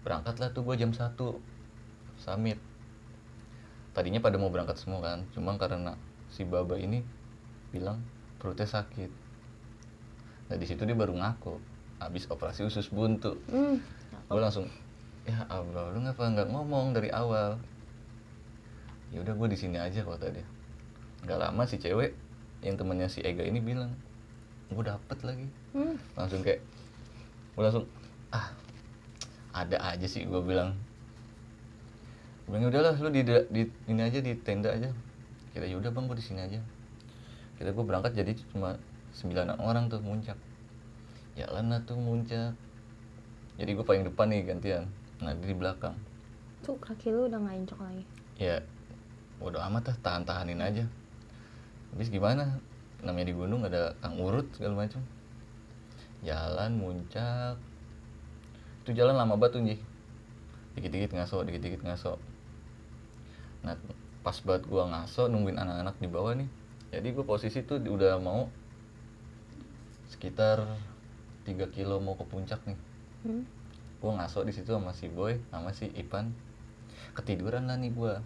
[0.00, 1.16] Berangkatlah tuh gue jam 1
[2.16, 2.56] summit.
[3.92, 5.98] Tadinya pada mau berangkat semua kan cuma karena
[6.30, 7.02] si baba ini
[7.74, 8.00] bilang
[8.38, 9.19] perutnya sakit
[10.50, 11.54] nah di situ dia baru ngaku
[12.00, 13.38] habis operasi usus buntu.
[13.52, 13.78] Hmm.
[14.26, 14.66] gue langsung
[15.28, 17.60] ya Allah lu ngapa nggak ngomong dari awal?
[19.14, 20.46] Ya udah gue di sini aja kata dia.
[21.22, 22.16] Nggak lama si cewek
[22.64, 23.92] yang temennya si Ega ini bilang
[24.72, 25.46] gue dapet lagi.
[25.76, 25.94] Hmm.
[26.18, 26.64] langsung kayak
[27.54, 27.86] gue langsung
[28.34, 28.50] ah
[29.54, 30.74] ada aja sih gue bilang.
[32.48, 34.90] Gue bilang "Ya udahlah lu di, di ini aja di tenda aja.
[35.52, 36.58] Kira ya udah bang gue di sini aja.
[37.60, 38.80] Kita gue berangkat jadi cuma
[39.14, 40.38] sembilan orang tuh muncak.
[41.38, 42.54] Jalan lah tuh muncak.
[43.60, 44.84] Jadi gue paling depan nih gantian.
[45.20, 45.94] Nah dia di belakang.
[46.64, 48.04] Tuh kaki lu udah nggak incok lagi.
[48.40, 48.64] Ya
[49.40, 50.84] bodo amat lah tahan tahanin aja.
[51.92, 52.60] Habis gimana?
[53.00, 55.00] Namanya di gunung ada kang urut segala macam
[56.20, 57.56] jalan muncak.
[58.84, 59.76] Itu jalan lama banget tuh Ji.
[60.70, 62.20] dikit-dikit ngaso dikit-dikit ngaso.
[63.64, 63.74] Nah
[64.20, 66.48] pas banget gua ngaso nungguin anak-anak di bawah nih.
[66.92, 68.48] Jadi gua posisi tuh udah mau
[70.10, 70.66] sekitar
[71.46, 72.78] 3 kilo mau ke puncak nih.
[73.24, 73.44] Hmm.
[74.00, 76.32] gua ngaso di situ sama si boy sama si Ipan.
[77.12, 78.20] Ketiduran lah nih gua.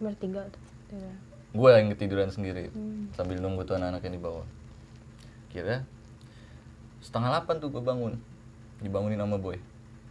[0.00, 0.62] Bertiga tuh?
[0.90, 1.12] Tiga.
[1.54, 3.14] gue yang ketiduran sendiri Hmm.
[3.14, 4.42] sambil nunggu tuh anak-anak yang di bawah.
[5.54, 5.86] Kira
[6.98, 8.18] setengah delapan tuh gue bangun
[8.82, 9.54] dibangunin sama boy.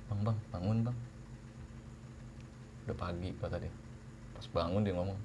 [0.08, 0.98] Bang bang bangun bang.
[2.88, 3.74] Udah pagi kata dia.
[4.32, 5.20] Pas bangun dia ngomong.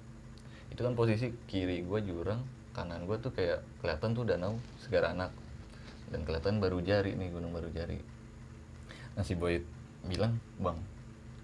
[0.74, 2.42] Itu kan posisi kiri gue jurang
[2.78, 5.34] kanan gue tuh kayak kelihatan tuh danau segar anak.
[6.08, 7.98] Dan kelihatan baru jari nih gunung baru jari.
[9.18, 9.58] Nah si boy
[10.06, 10.78] bilang bang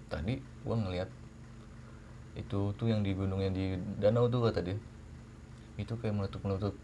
[0.07, 1.11] tadi gue ngeliat
[2.39, 4.79] itu tuh yang di gunungnya di danau tuh kata dia.
[5.75, 6.75] Itu kayak meletup meletup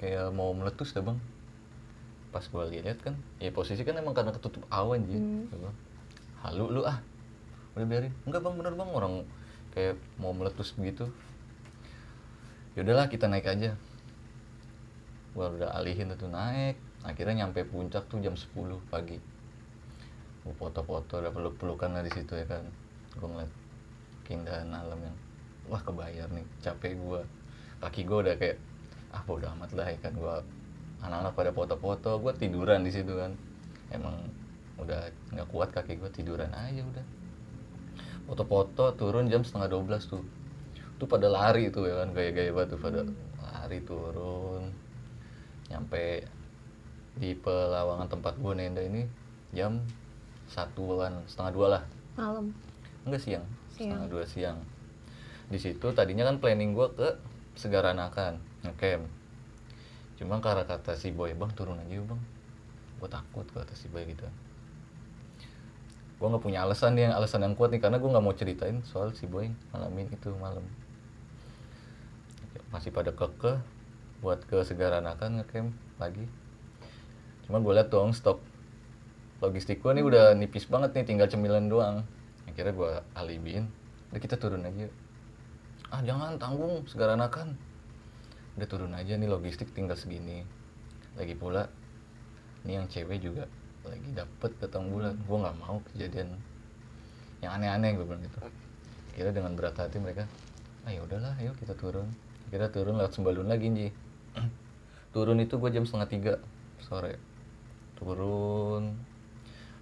[0.00, 1.20] kayak mau meletus dah bang.
[2.32, 5.70] Pas gue lihat kan ya posisi kan emang karena ketutup awan sih Hmm.
[6.40, 6.98] halu lu ah.
[7.76, 8.12] Udah biarin.
[8.24, 8.90] Enggak bang bener bang.
[8.90, 9.14] Orang
[9.76, 11.10] kayak mau meletus begitu
[12.74, 13.78] yaudahlah kita naik aja.
[15.34, 16.78] Gua udah alihin tuh naik.
[17.02, 18.54] Akhirnya nyampe puncak tuh jam 10
[18.90, 19.18] pagi.
[20.46, 22.66] Gua foto-foto udah peluk-pelukan di situ ya kan.
[23.18, 23.52] Gua ngeliat
[24.26, 25.16] keindahan alam yang
[25.70, 27.22] wah kebayar nih capek gua.
[27.82, 28.58] Kaki gua udah kayak
[29.14, 30.14] ah bodo amat lah ya kan.
[30.14, 30.42] Gua
[31.02, 33.34] anak-anak pada foto-foto gua tiduran di situ kan.
[33.94, 34.18] Emang
[34.78, 37.06] udah nggak kuat kaki gua tiduran aja udah.
[38.26, 40.22] Foto-foto turun jam setengah 12 tuh
[40.96, 43.00] tuh pada lari tuh ya kan gaya-gaya banget tuh pada
[43.40, 44.70] lari turun.
[45.70, 46.24] Nyampe
[47.14, 49.06] di pelawangan tempat gua nenda ini
[49.54, 49.82] jam
[50.50, 51.82] satuan setengah dua lah.
[52.18, 52.50] Malam.
[53.06, 53.44] Enggak siang.
[53.74, 53.90] Siang.
[53.90, 54.58] setengah dua siang.
[55.50, 57.14] Di situ tadinya kan planning gua ke
[57.54, 59.06] Segaranakan ngecamp.
[60.18, 62.20] Cuma karena kata si boy bang turun aja yuk bang.
[62.98, 64.26] Gue takut kata si boy gitu.
[66.18, 68.82] Gue nggak punya alasan nih yang alasan yang kuat nih karena gue nggak mau ceritain
[68.86, 70.62] soal si boy ngalamin itu malam
[72.74, 73.62] masih pada kekeh
[74.18, 75.70] buat ke Segaranakan ngecamp
[76.02, 76.26] lagi.
[77.46, 78.42] Cuma gue liat dong stok
[79.38, 82.02] logistik gue nih udah nipis banget nih tinggal cemilan doang.
[82.50, 83.70] Akhirnya gue alibiin.
[84.10, 84.94] Udah kita turun aja yuk."
[85.94, 87.54] ah jangan tanggung Segaranakan
[88.58, 90.42] udah turun aja nih logistik tinggal segini.
[91.14, 91.70] Lagi pula
[92.66, 93.46] ini yang cewek juga
[93.86, 95.14] lagi dapet datang bulan.
[95.22, 96.34] Gue nggak mau kejadian
[97.38, 98.42] yang aneh-aneh gue bilang gitu.
[99.14, 100.26] Kira dengan berat hati mereka
[100.84, 102.04] ah ya udahlah ayo kita turun
[102.50, 103.88] kira turun lewat sembalun lagi Nji.
[105.14, 106.34] Turun itu gue jam setengah tiga
[106.82, 107.16] sore.
[107.94, 108.98] Turun.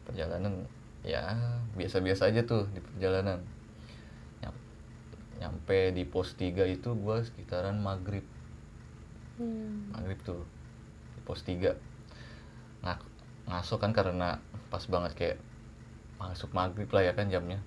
[0.05, 0.69] Perjalanan
[1.03, 1.35] ya
[1.75, 3.41] biasa-biasa aja tuh di perjalanan.
[4.45, 4.65] Nyam-
[5.41, 8.27] nyampe di pos 3 itu gue sekitaran maghrib.
[9.41, 9.89] Hmm.
[9.97, 10.45] maghrib tuh
[11.17, 11.73] di pos 3
[12.85, 12.95] Nga,
[13.49, 15.39] ngaso kan karena pas banget kayak
[16.21, 17.63] masuk maghrib lah ya kan jamnya.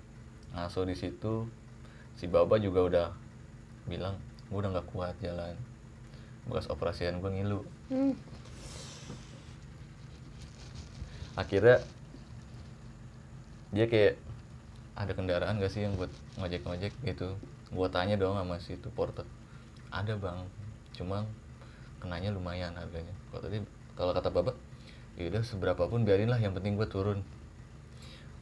[0.53, 1.49] Ngaso di situ
[2.15, 3.07] si baba juga udah
[3.89, 4.15] bilang
[4.55, 5.51] gue udah nggak kuat jalan.
[6.47, 7.59] Bekas operasian gue ngilu.
[7.91, 8.15] Hmm.
[11.35, 11.83] akhirnya
[13.75, 14.15] dia kayak
[14.95, 16.07] ada kendaraan gak sih yang buat
[16.39, 17.35] ngojek ngojek gitu.
[17.75, 19.27] Gua tanya dong sama si itu porter
[19.91, 20.47] ada bang.
[20.95, 21.27] Cuma
[21.99, 23.11] kenanya lumayan harganya.
[23.27, 23.57] Kalau tadi
[23.99, 24.55] kalau kata bapak
[25.19, 27.19] yaudah seberapa pun biarin lah yang penting gua turun.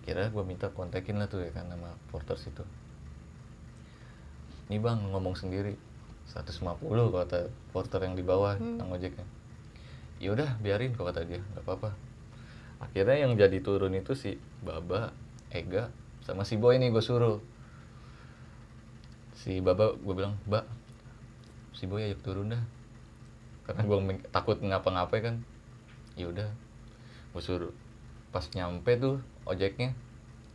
[0.06, 2.62] Kira gua minta kontakin lah tuh ya kan sama porter situ.
[4.70, 5.74] Ini bang ngomong sendiri
[6.32, 6.80] 150
[7.12, 8.80] kata porter yang di bawah Hmm.
[8.80, 9.26] yang ngojeknya
[10.24, 11.92] yaudah biarin kok kata dia nggak apa-apa.
[12.80, 15.12] Akhirnya yang jadi turun itu si Baba
[15.52, 15.92] Ega
[16.24, 17.44] sama si Boy nih gue suruh.
[19.36, 20.66] Si Baba gue bilang Mbak
[21.76, 22.64] si Boy ayo turun dah.
[23.68, 23.98] Karena gue
[24.32, 25.36] takut ngapa-ngapain kan.
[26.16, 26.48] Yaudah
[27.36, 27.74] gue suruh.
[28.32, 29.92] Pas nyampe tuh ojeknya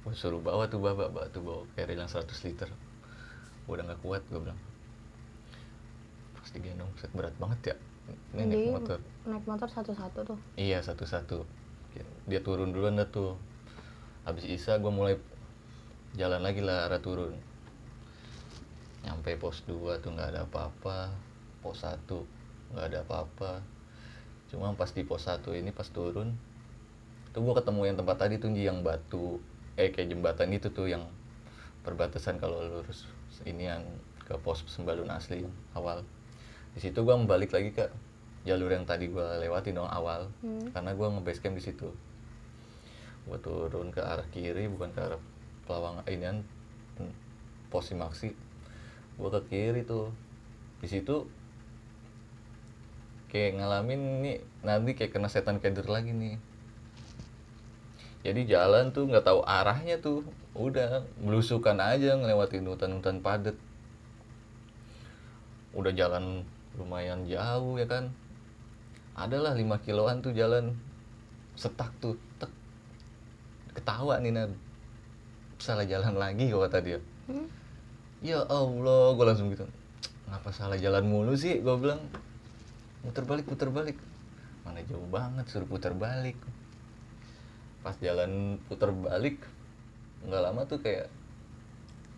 [0.05, 2.73] gue suruh bawa tuh Baba bawa tuh bawa carry yang 100 liter.
[3.69, 4.61] Gue udah nggak kuat gue bilang
[6.49, 7.77] pas digendong set berat banget ya
[8.33, 10.39] ini naik motor naik motor satu-satu tuh.
[10.57, 11.45] Iya satu-satu.
[12.25, 13.37] Dia turun duluan dah tuh.
[14.25, 15.21] Habis Isa gue mulai
[16.17, 17.37] jalan lagi lah arah turun.
[19.05, 21.13] Nyampe pos 2 tuh nggak ada apa-apa.
[21.61, 22.09] Pos 1
[22.73, 23.61] nggak ada apa-apa.
[24.49, 26.33] Cuma pas di pos 1 ini pas turun
[27.37, 29.37] tuh gue ketemu yang tempat tadi tuh yang batu
[29.77, 31.05] eh kayak jembatan itu tuh yang
[31.85, 33.05] perbatasan kalau lurus
[33.45, 33.85] ini yang
[34.25, 36.01] ke pos sembalun asli yang awal
[36.79, 37.91] di situ gue balik lagi ke
[38.47, 40.31] jalur yang tadi gue lewati dong awal.
[40.47, 40.71] Hmm.
[40.71, 41.91] karena gue nge-base camp di situ.
[43.27, 45.19] Gue turun ke arah kiri bukan ke arah
[45.67, 46.39] pelawang ini kan
[47.03, 47.13] hmm,
[47.67, 48.31] pos Simaksi
[49.19, 50.15] gue ke kiri tuh.
[50.79, 51.27] Di situ
[53.35, 56.39] kayak ngalamin nih nanti kayak kena setan keder lagi nih.
[58.23, 60.23] Jadi jalan tuh nggak tahu arahnya tuh.
[60.55, 63.59] Udah belusukan aja ngelewatin hutan-hutan padat.
[65.75, 66.47] Udah jalan
[66.79, 68.15] lumayan jauh ya kan?
[69.19, 70.79] Adalah 5 kiloan tuh jalan.
[71.59, 72.49] Setak tuh tek.
[73.75, 74.31] Ketawa nih
[75.59, 76.99] salah jalan lagi kok kata dia.
[77.27, 77.51] Hmm.
[78.23, 79.67] ya Allah gue langsung gitu.
[80.31, 81.59] Ngapa salah jalan mulu sih?
[81.59, 81.99] Gue bilang.
[83.03, 83.99] Muter balik muter balik.
[84.63, 86.39] Mana jauh banget suruh putar balik.
[87.83, 89.43] Pas jalan putar balik
[90.27, 91.07] nggak lama tuh kayak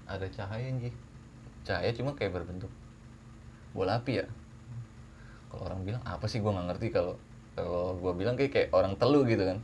[0.09, 0.95] ada cahaya nih
[1.63, 2.73] cahaya cuma kayak berbentuk
[3.77, 4.27] bola api ya
[5.51, 6.87] kalau orang bilang apa sih gue nggak ngerti?
[6.95, 7.19] Kalau
[7.59, 9.59] kalau gue bilang kayak kayak orang telu gitu kan.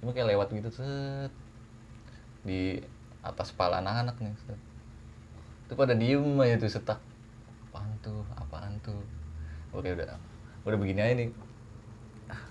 [0.00, 1.32] Cuma kayak lewat gitu set.
[2.44, 2.84] Di
[3.24, 4.60] atas kepala anak-anak nih set.
[5.64, 7.00] itu pada diem aja tuh setak.
[7.70, 8.26] Apaan tuh?
[8.34, 9.00] Apaan tuh?
[9.70, 10.18] Oke udah
[10.66, 11.30] udah begini aja nih.
[12.26, 12.42] Ah,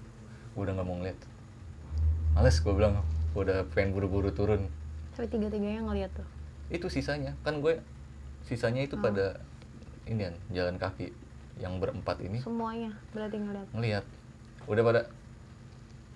[0.55, 1.20] gua udah nggak mau ngeliat.
[2.34, 3.03] Males gue bilang.
[3.36, 4.66] Gua udah pengen buru-buru turun.
[5.14, 6.26] Tapi tiga-tiganya ngeliat tuh.
[6.70, 7.34] itu sisanya.
[7.41, 7.82] Kan gue
[8.45, 9.41] sisanya itu pada
[10.05, 11.12] ini kan jalan kaki
[11.60, 13.68] yang berempat ini Semuanya berarti ngeliat.
[13.76, 14.05] ngelihat
[14.66, 15.01] udah pada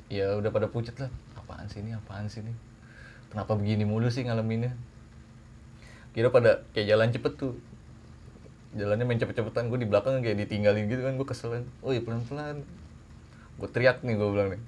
[0.07, 1.11] ya udah pada pucet lah.
[1.35, 2.53] Apaan sih ini apaan sih ini?
[3.33, 4.77] Kenapa begini mulu sih ngalaminnya?
[6.13, 7.57] Kira pada kayak jalan cepet tuh.
[8.73, 12.61] Jalannya main cepet-cepetan gue di belakang kayak ditinggalin gitu kan gue keselan oh iya pelan-pelan.
[13.57, 14.61] Gue teriak nih gue bilang nih.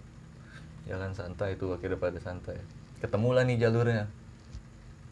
[0.89, 2.57] Jalan santai tuh akhirnya pada santai.
[3.01, 4.05] Ketemu lah nih jalurnya.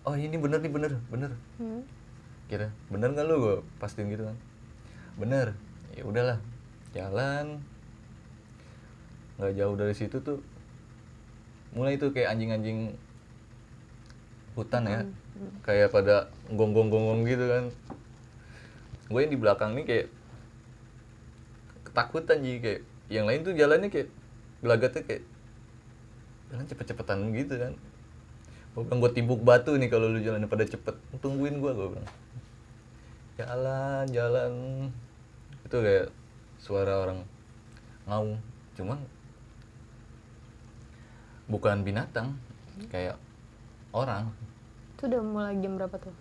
[0.03, 1.31] Oh ini bener nih bener bener.
[1.61, 1.85] Hmm.
[2.51, 3.35] kira bener nggak lu?
[3.39, 4.37] Gue pastiin gitu kan
[5.17, 5.53] bener.
[5.93, 6.37] Ya udahlah
[6.93, 7.61] jalan.
[9.37, 10.39] Nggak jauh dari situ tuh
[11.73, 12.93] mulai tuh kayak anjing-anjing
[14.53, 15.01] hutan ya.
[15.65, 17.65] Kayak pada gonggong-gonggong gitu kan.
[19.09, 20.07] Gue yang di belakang nih kayak
[21.89, 24.09] ketakutan jadi kayak yang lain tuh jalannya kayak
[24.63, 25.23] gelagatnya kayak
[26.49, 27.73] jalan cepet-cepetan gitu kan.
[28.73, 30.95] Gue bilang gue timbuk batu nih kalau lu jalannya pada cepet.
[31.21, 32.09] Tungguin gue gue bilang.
[33.37, 34.51] Jalan jalan
[35.73, 36.13] itu kayak
[36.61, 37.25] suara orang
[38.05, 38.37] ngaung.
[38.77, 39.01] Cuman
[41.49, 42.37] bukan binatang
[42.93, 43.17] kayak
[43.89, 44.29] orang.
[44.93, 46.13] Itu udah mulai jam berapa tuh?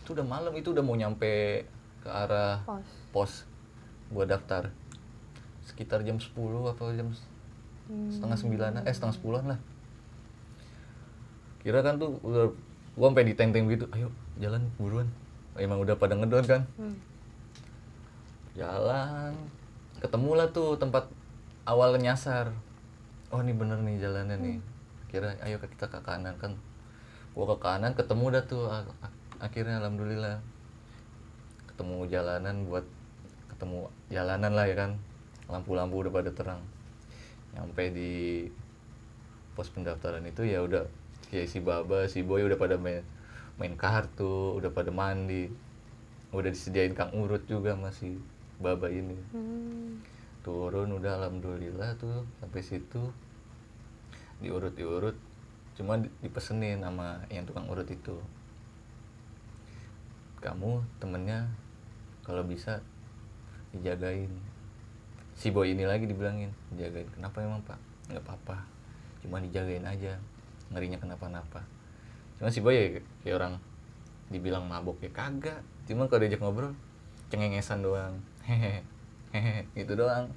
[0.00, 1.64] itu udah malam itu udah mau nyampe
[2.04, 2.88] ke arah Pos.
[3.12, 3.32] pos
[4.08, 4.72] gua daftar.
[5.68, 6.32] Sekitar jam 10
[6.72, 7.12] atau jam
[8.08, 9.60] setengah sembilan eh setengah sepuluhan lah.
[11.60, 12.56] Kira kan tuh udah
[12.96, 14.08] gua sampai diteng-teng gitu ayo
[14.40, 15.12] jalan buruan.
[15.60, 16.64] Emang udah pada ngedon kan?
[16.80, 16.96] Hmm.
[18.54, 19.34] Jalan.
[19.98, 21.10] Ketemulah tuh tempat
[21.66, 22.54] awal nyasar.
[23.34, 24.56] Oh ini bener nih jalannya nih.
[25.10, 26.38] Kira ayo kita ke kanan.
[26.38, 26.58] Kan
[27.34, 28.70] gua ke kanan ketemu dah tuh
[29.42, 30.38] akhirnya alhamdulillah.
[31.74, 32.86] Ketemu jalanan buat
[33.50, 34.90] ketemu jalanan lah ya kan.
[35.50, 36.62] Lampu-lampu udah pada terang.
[37.54, 38.12] Nyampe di
[39.54, 40.86] pos pendaftaran itu ya udah
[41.30, 43.06] kayak si baba si boy udah pada main
[43.54, 45.50] main kartu udah pada mandi.
[46.34, 48.18] Udah disediain kang urut juga masih
[48.58, 49.16] baba ini.
[49.34, 50.02] Hmm.
[50.44, 53.02] turun udah alhamdulillah tuh sampai situ.
[54.44, 55.16] Diurut diurut
[55.72, 58.20] cuma di- dipesenin sama yang tukang urut itu.
[60.44, 61.48] Kamu temennya
[62.28, 62.84] kalau bisa
[63.72, 64.28] dijagain.
[65.32, 67.08] Si boy ini lagi dibilangin dijagain.
[67.16, 67.80] Kenapa emang pak?
[68.12, 68.58] Nggak apa-apa
[69.24, 70.20] cuma dijagain aja.
[70.68, 71.64] Ngerinya kenapa-napa.
[72.36, 73.54] Cuma si boy ya kayak orang
[74.28, 75.64] dibilang mabok ya kagak.
[75.88, 76.76] Cuma kalau diajak ngobrol
[77.32, 78.84] cengengesan doang hehe
[79.32, 80.28] hehe gitu doang.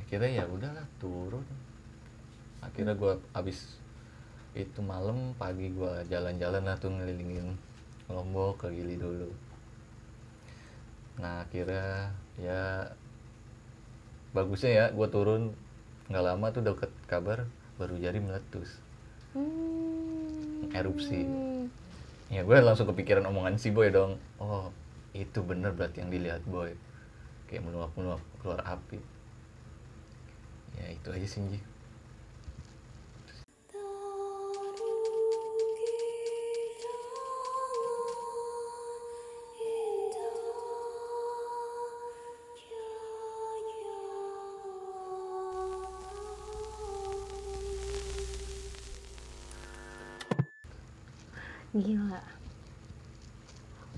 [0.00, 1.44] Akhirnya ya udahlah turun.
[2.64, 3.78] Akhirnya gua abis
[4.56, 7.54] itu malam pagi gua jalan-jalan lah tuh ngelilingin
[8.08, 9.28] lombok ke Gili dulu.
[11.20, 12.08] Nah akhirnya
[12.40, 12.88] ya
[14.32, 15.52] bagusnya ya gua turun.
[16.08, 17.44] Nggak lama tuh dapet kabar
[17.76, 18.80] baru jari meletus.
[19.36, 20.72] Hmm.
[20.72, 21.24] erupsi.
[22.28, 24.20] Ya gue langsung kepikiran omongan si boy dong.
[24.40, 24.72] Oh
[25.16, 26.72] itu bener berarti yang dilihat boy
[27.48, 29.00] kayak meluap meluap keluar api
[30.76, 31.60] ya itu aja sih Ji.
[51.78, 52.37] Gila.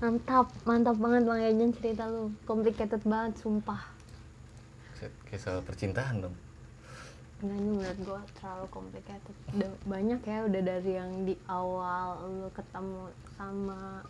[0.01, 2.33] Mantap, mantap banget Bang Ejen cerita lu.
[2.49, 3.79] Complicated banget, sumpah.
[5.39, 6.35] Soal percintaan dong
[7.41, 9.35] Enggak ini menurut gue terlalu complicated.
[9.57, 14.05] Udah banyak ya udah dari yang di awal lu ketemu sama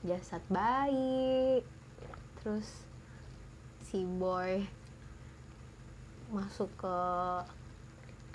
[0.00, 1.60] jasad bayi,
[2.40, 2.88] terus
[3.84, 4.64] si boy
[6.32, 6.98] masuk ke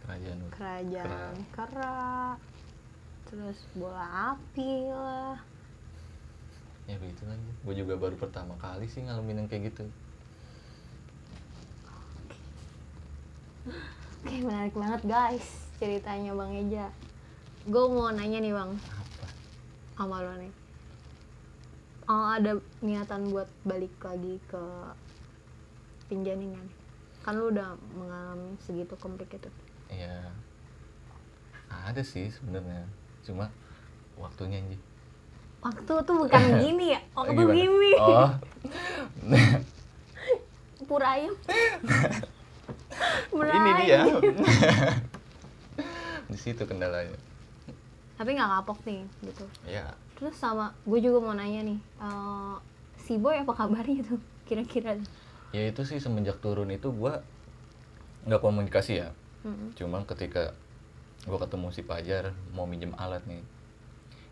[0.05, 2.37] kerajaan kerajaan kera,
[3.25, 5.41] terus bola api lah.
[6.89, 9.85] Ya begitu lagi gue juga baru pertama kali sih ngalamin yang kayak gitu.
[14.25, 16.89] Oke menarik banget guys ceritanya Bang Eja.
[17.69, 19.27] Gue mau nanya nih Bang, apa?
[19.93, 20.53] Sama lo nih.
[22.09, 24.63] Oh, ada niatan buat balik lagi ke
[26.09, 26.65] pinjaningan
[27.21, 29.53] kan lu udah mengalami segitu complicated.
[29.93, 30.33] Ya
[31.69, 32.89] ada sih sebenarnya.
[33.21, 33.53] Cuma
[34.17, 34.81] waktunya anjing
[35.59, 37.55] waktu tuh bukan gini ya waktu Gimana?
[37.55, 37.91] gini.
[37.99, 38.31] Oh.
[40.89, 41.35] Pura ayam.
[43.31, 44.01] Pura ini dia.
[46.29, 47.15] di situ kendalanya.
[48.17, 49.45] Tapi nggak kapok nih gitu.
[49.67, 52.55] Ya terus sama gue juga mau nanya nih eh,
[52.99, 54.99] si boy apa kabarnya tuh kira-kira?
[55.55, 57.23] Ya itu sih semenjak turun itu gua
[58.27, 59.09] nggak komunikasi ya.
[59.39, 59.71] Mm-mm.
[59.79, 60.51] cuma ketika
[61.23, 63.39] gua ketemu si Pajar mau minjem alat nih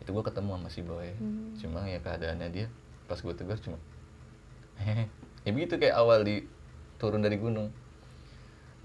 [0.08, 1.52] itu gua ketemu sama si Boy Hmm.
[1.60, 2.68] cuma ya keadaannya dia
[3.12, 3.76] pas gua tegur cuma
[4.80, 5.12] hehe.
[5.44, 6.48] Ya begitu kayak awal di
[6.96, 7.74] turun dari gunung.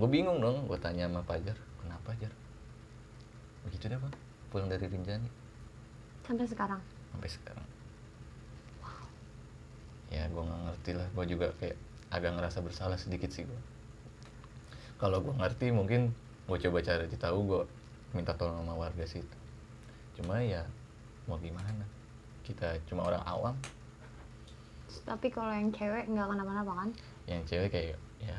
[0.01, 2.33] Gue bingung dong gue tanya sama Pajar kenapa Jar?
[3.69, 4.15] Begitu deh bang
[4.49, 5.29] pulang dari Rinjani.
[6.25, 6.81] Sampai sekarang?
[7.13, 7.67] Sampai sekarang.
[10.13, 11.09] Ya gue nggak ngerti lah.
[11.13, 11.77] Gue juga kayak
[12.13, 13.61] agak ngerasa bersalah sedikit sih gue
[15.01, 16.15] kalau gue ngerti mungkin
[16.47, 17.63] gue coba cari tahu gue
[18.15, 19.37] minta tolong sama warga situ.
[20.15, 20.63] Cuma ya
[21.25, 21.85] mau gimana?
[22.43, 23.55] Kita cuma orang awam.
[25.03, 26.89] Tapi kalau yang cewek nggak kenapa-napa kan?
[27.25, 28.39] Yang cewek kayak ya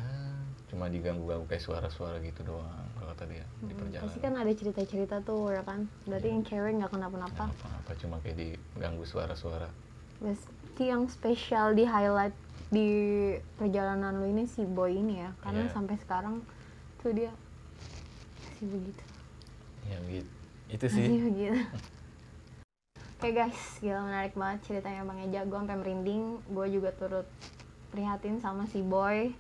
[0.68, 2.66] cuma diganggu-ganggu kayak suara-suara gitu doang
[2.96, 4.04] kalau kata dia di Hmm, perjalanan.
[4.04, 5.86] pasti kan ada cerita-cerita tuh ya kan?
[6.04, 6.34] Berarti Iya.
[6.34, 7.44] yang cewek nggak kenapa-napa.
[7.48, 9.70] Apa-apa cuma kayak diganggu suara-suara.
[10.18, 12.34] Berarti yang spesial di highlight
[12.70, 12.88] di
[13.56, 15.30] perjalanan lu ini si boy ini ya.
[15.40, 15.74] Karena Iya.
[15.74, 16.42] sampai sekarang
[17.00, 17.30] tuh dia
[18.52, 19.04] masih begitu.
[19.84, 20.30] Ya gitu.
[20.70, 21.06] Itu sih.
[21.06, 21.54] masih begitu
[23.24, 23.80] oke guys.
[23.80, 25.48] Gila menarik banget ceritanya bang Eja.
[25.48, 26.44] Gue sampai merinding.
[26.52, 27.24] Gue juga turut
[27.96, 29.32] prihatin sama si boy.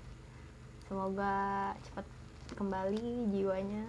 [0.87, 2.07] Semoga cepat
[2.55, 3.83] kembali jiwanya.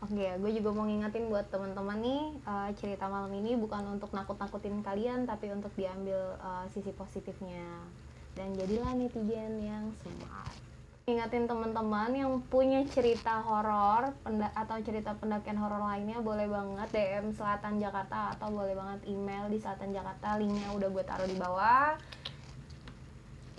[0.00, 4.08] Oke ya, gue juga mau ngingetin buat teman-teman nih eh, cerita malam ini bukan untuk
[4.16, 7.84] nakut-nakutin kalian, tapi untuk diambil eh, sisi positifnya.
[8.32, 10.65] Dan jadilah netizen yang smart.
[11.06, 14.10] Ingatin teman-teman yang punya cerita horor
[14.58, 19.54] atau cerita pendakian horor lainnya boleh banget DM Selatan Jakarta atau boleh banget email di
[19.62, 20.34] Selatan Jakarta.
[20.34, 21.94] Linknya udah gue taruh di bawah.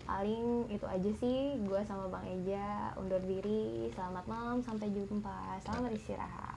[0.03, 1.55] Paling itu aja sih.
[1.63, 3.87] Gue sama Bang Eja undur diri.
[3.95, 5.63] Selamat malam, sampai jumpa.
[5.63, 6.56] Selamat istirahat.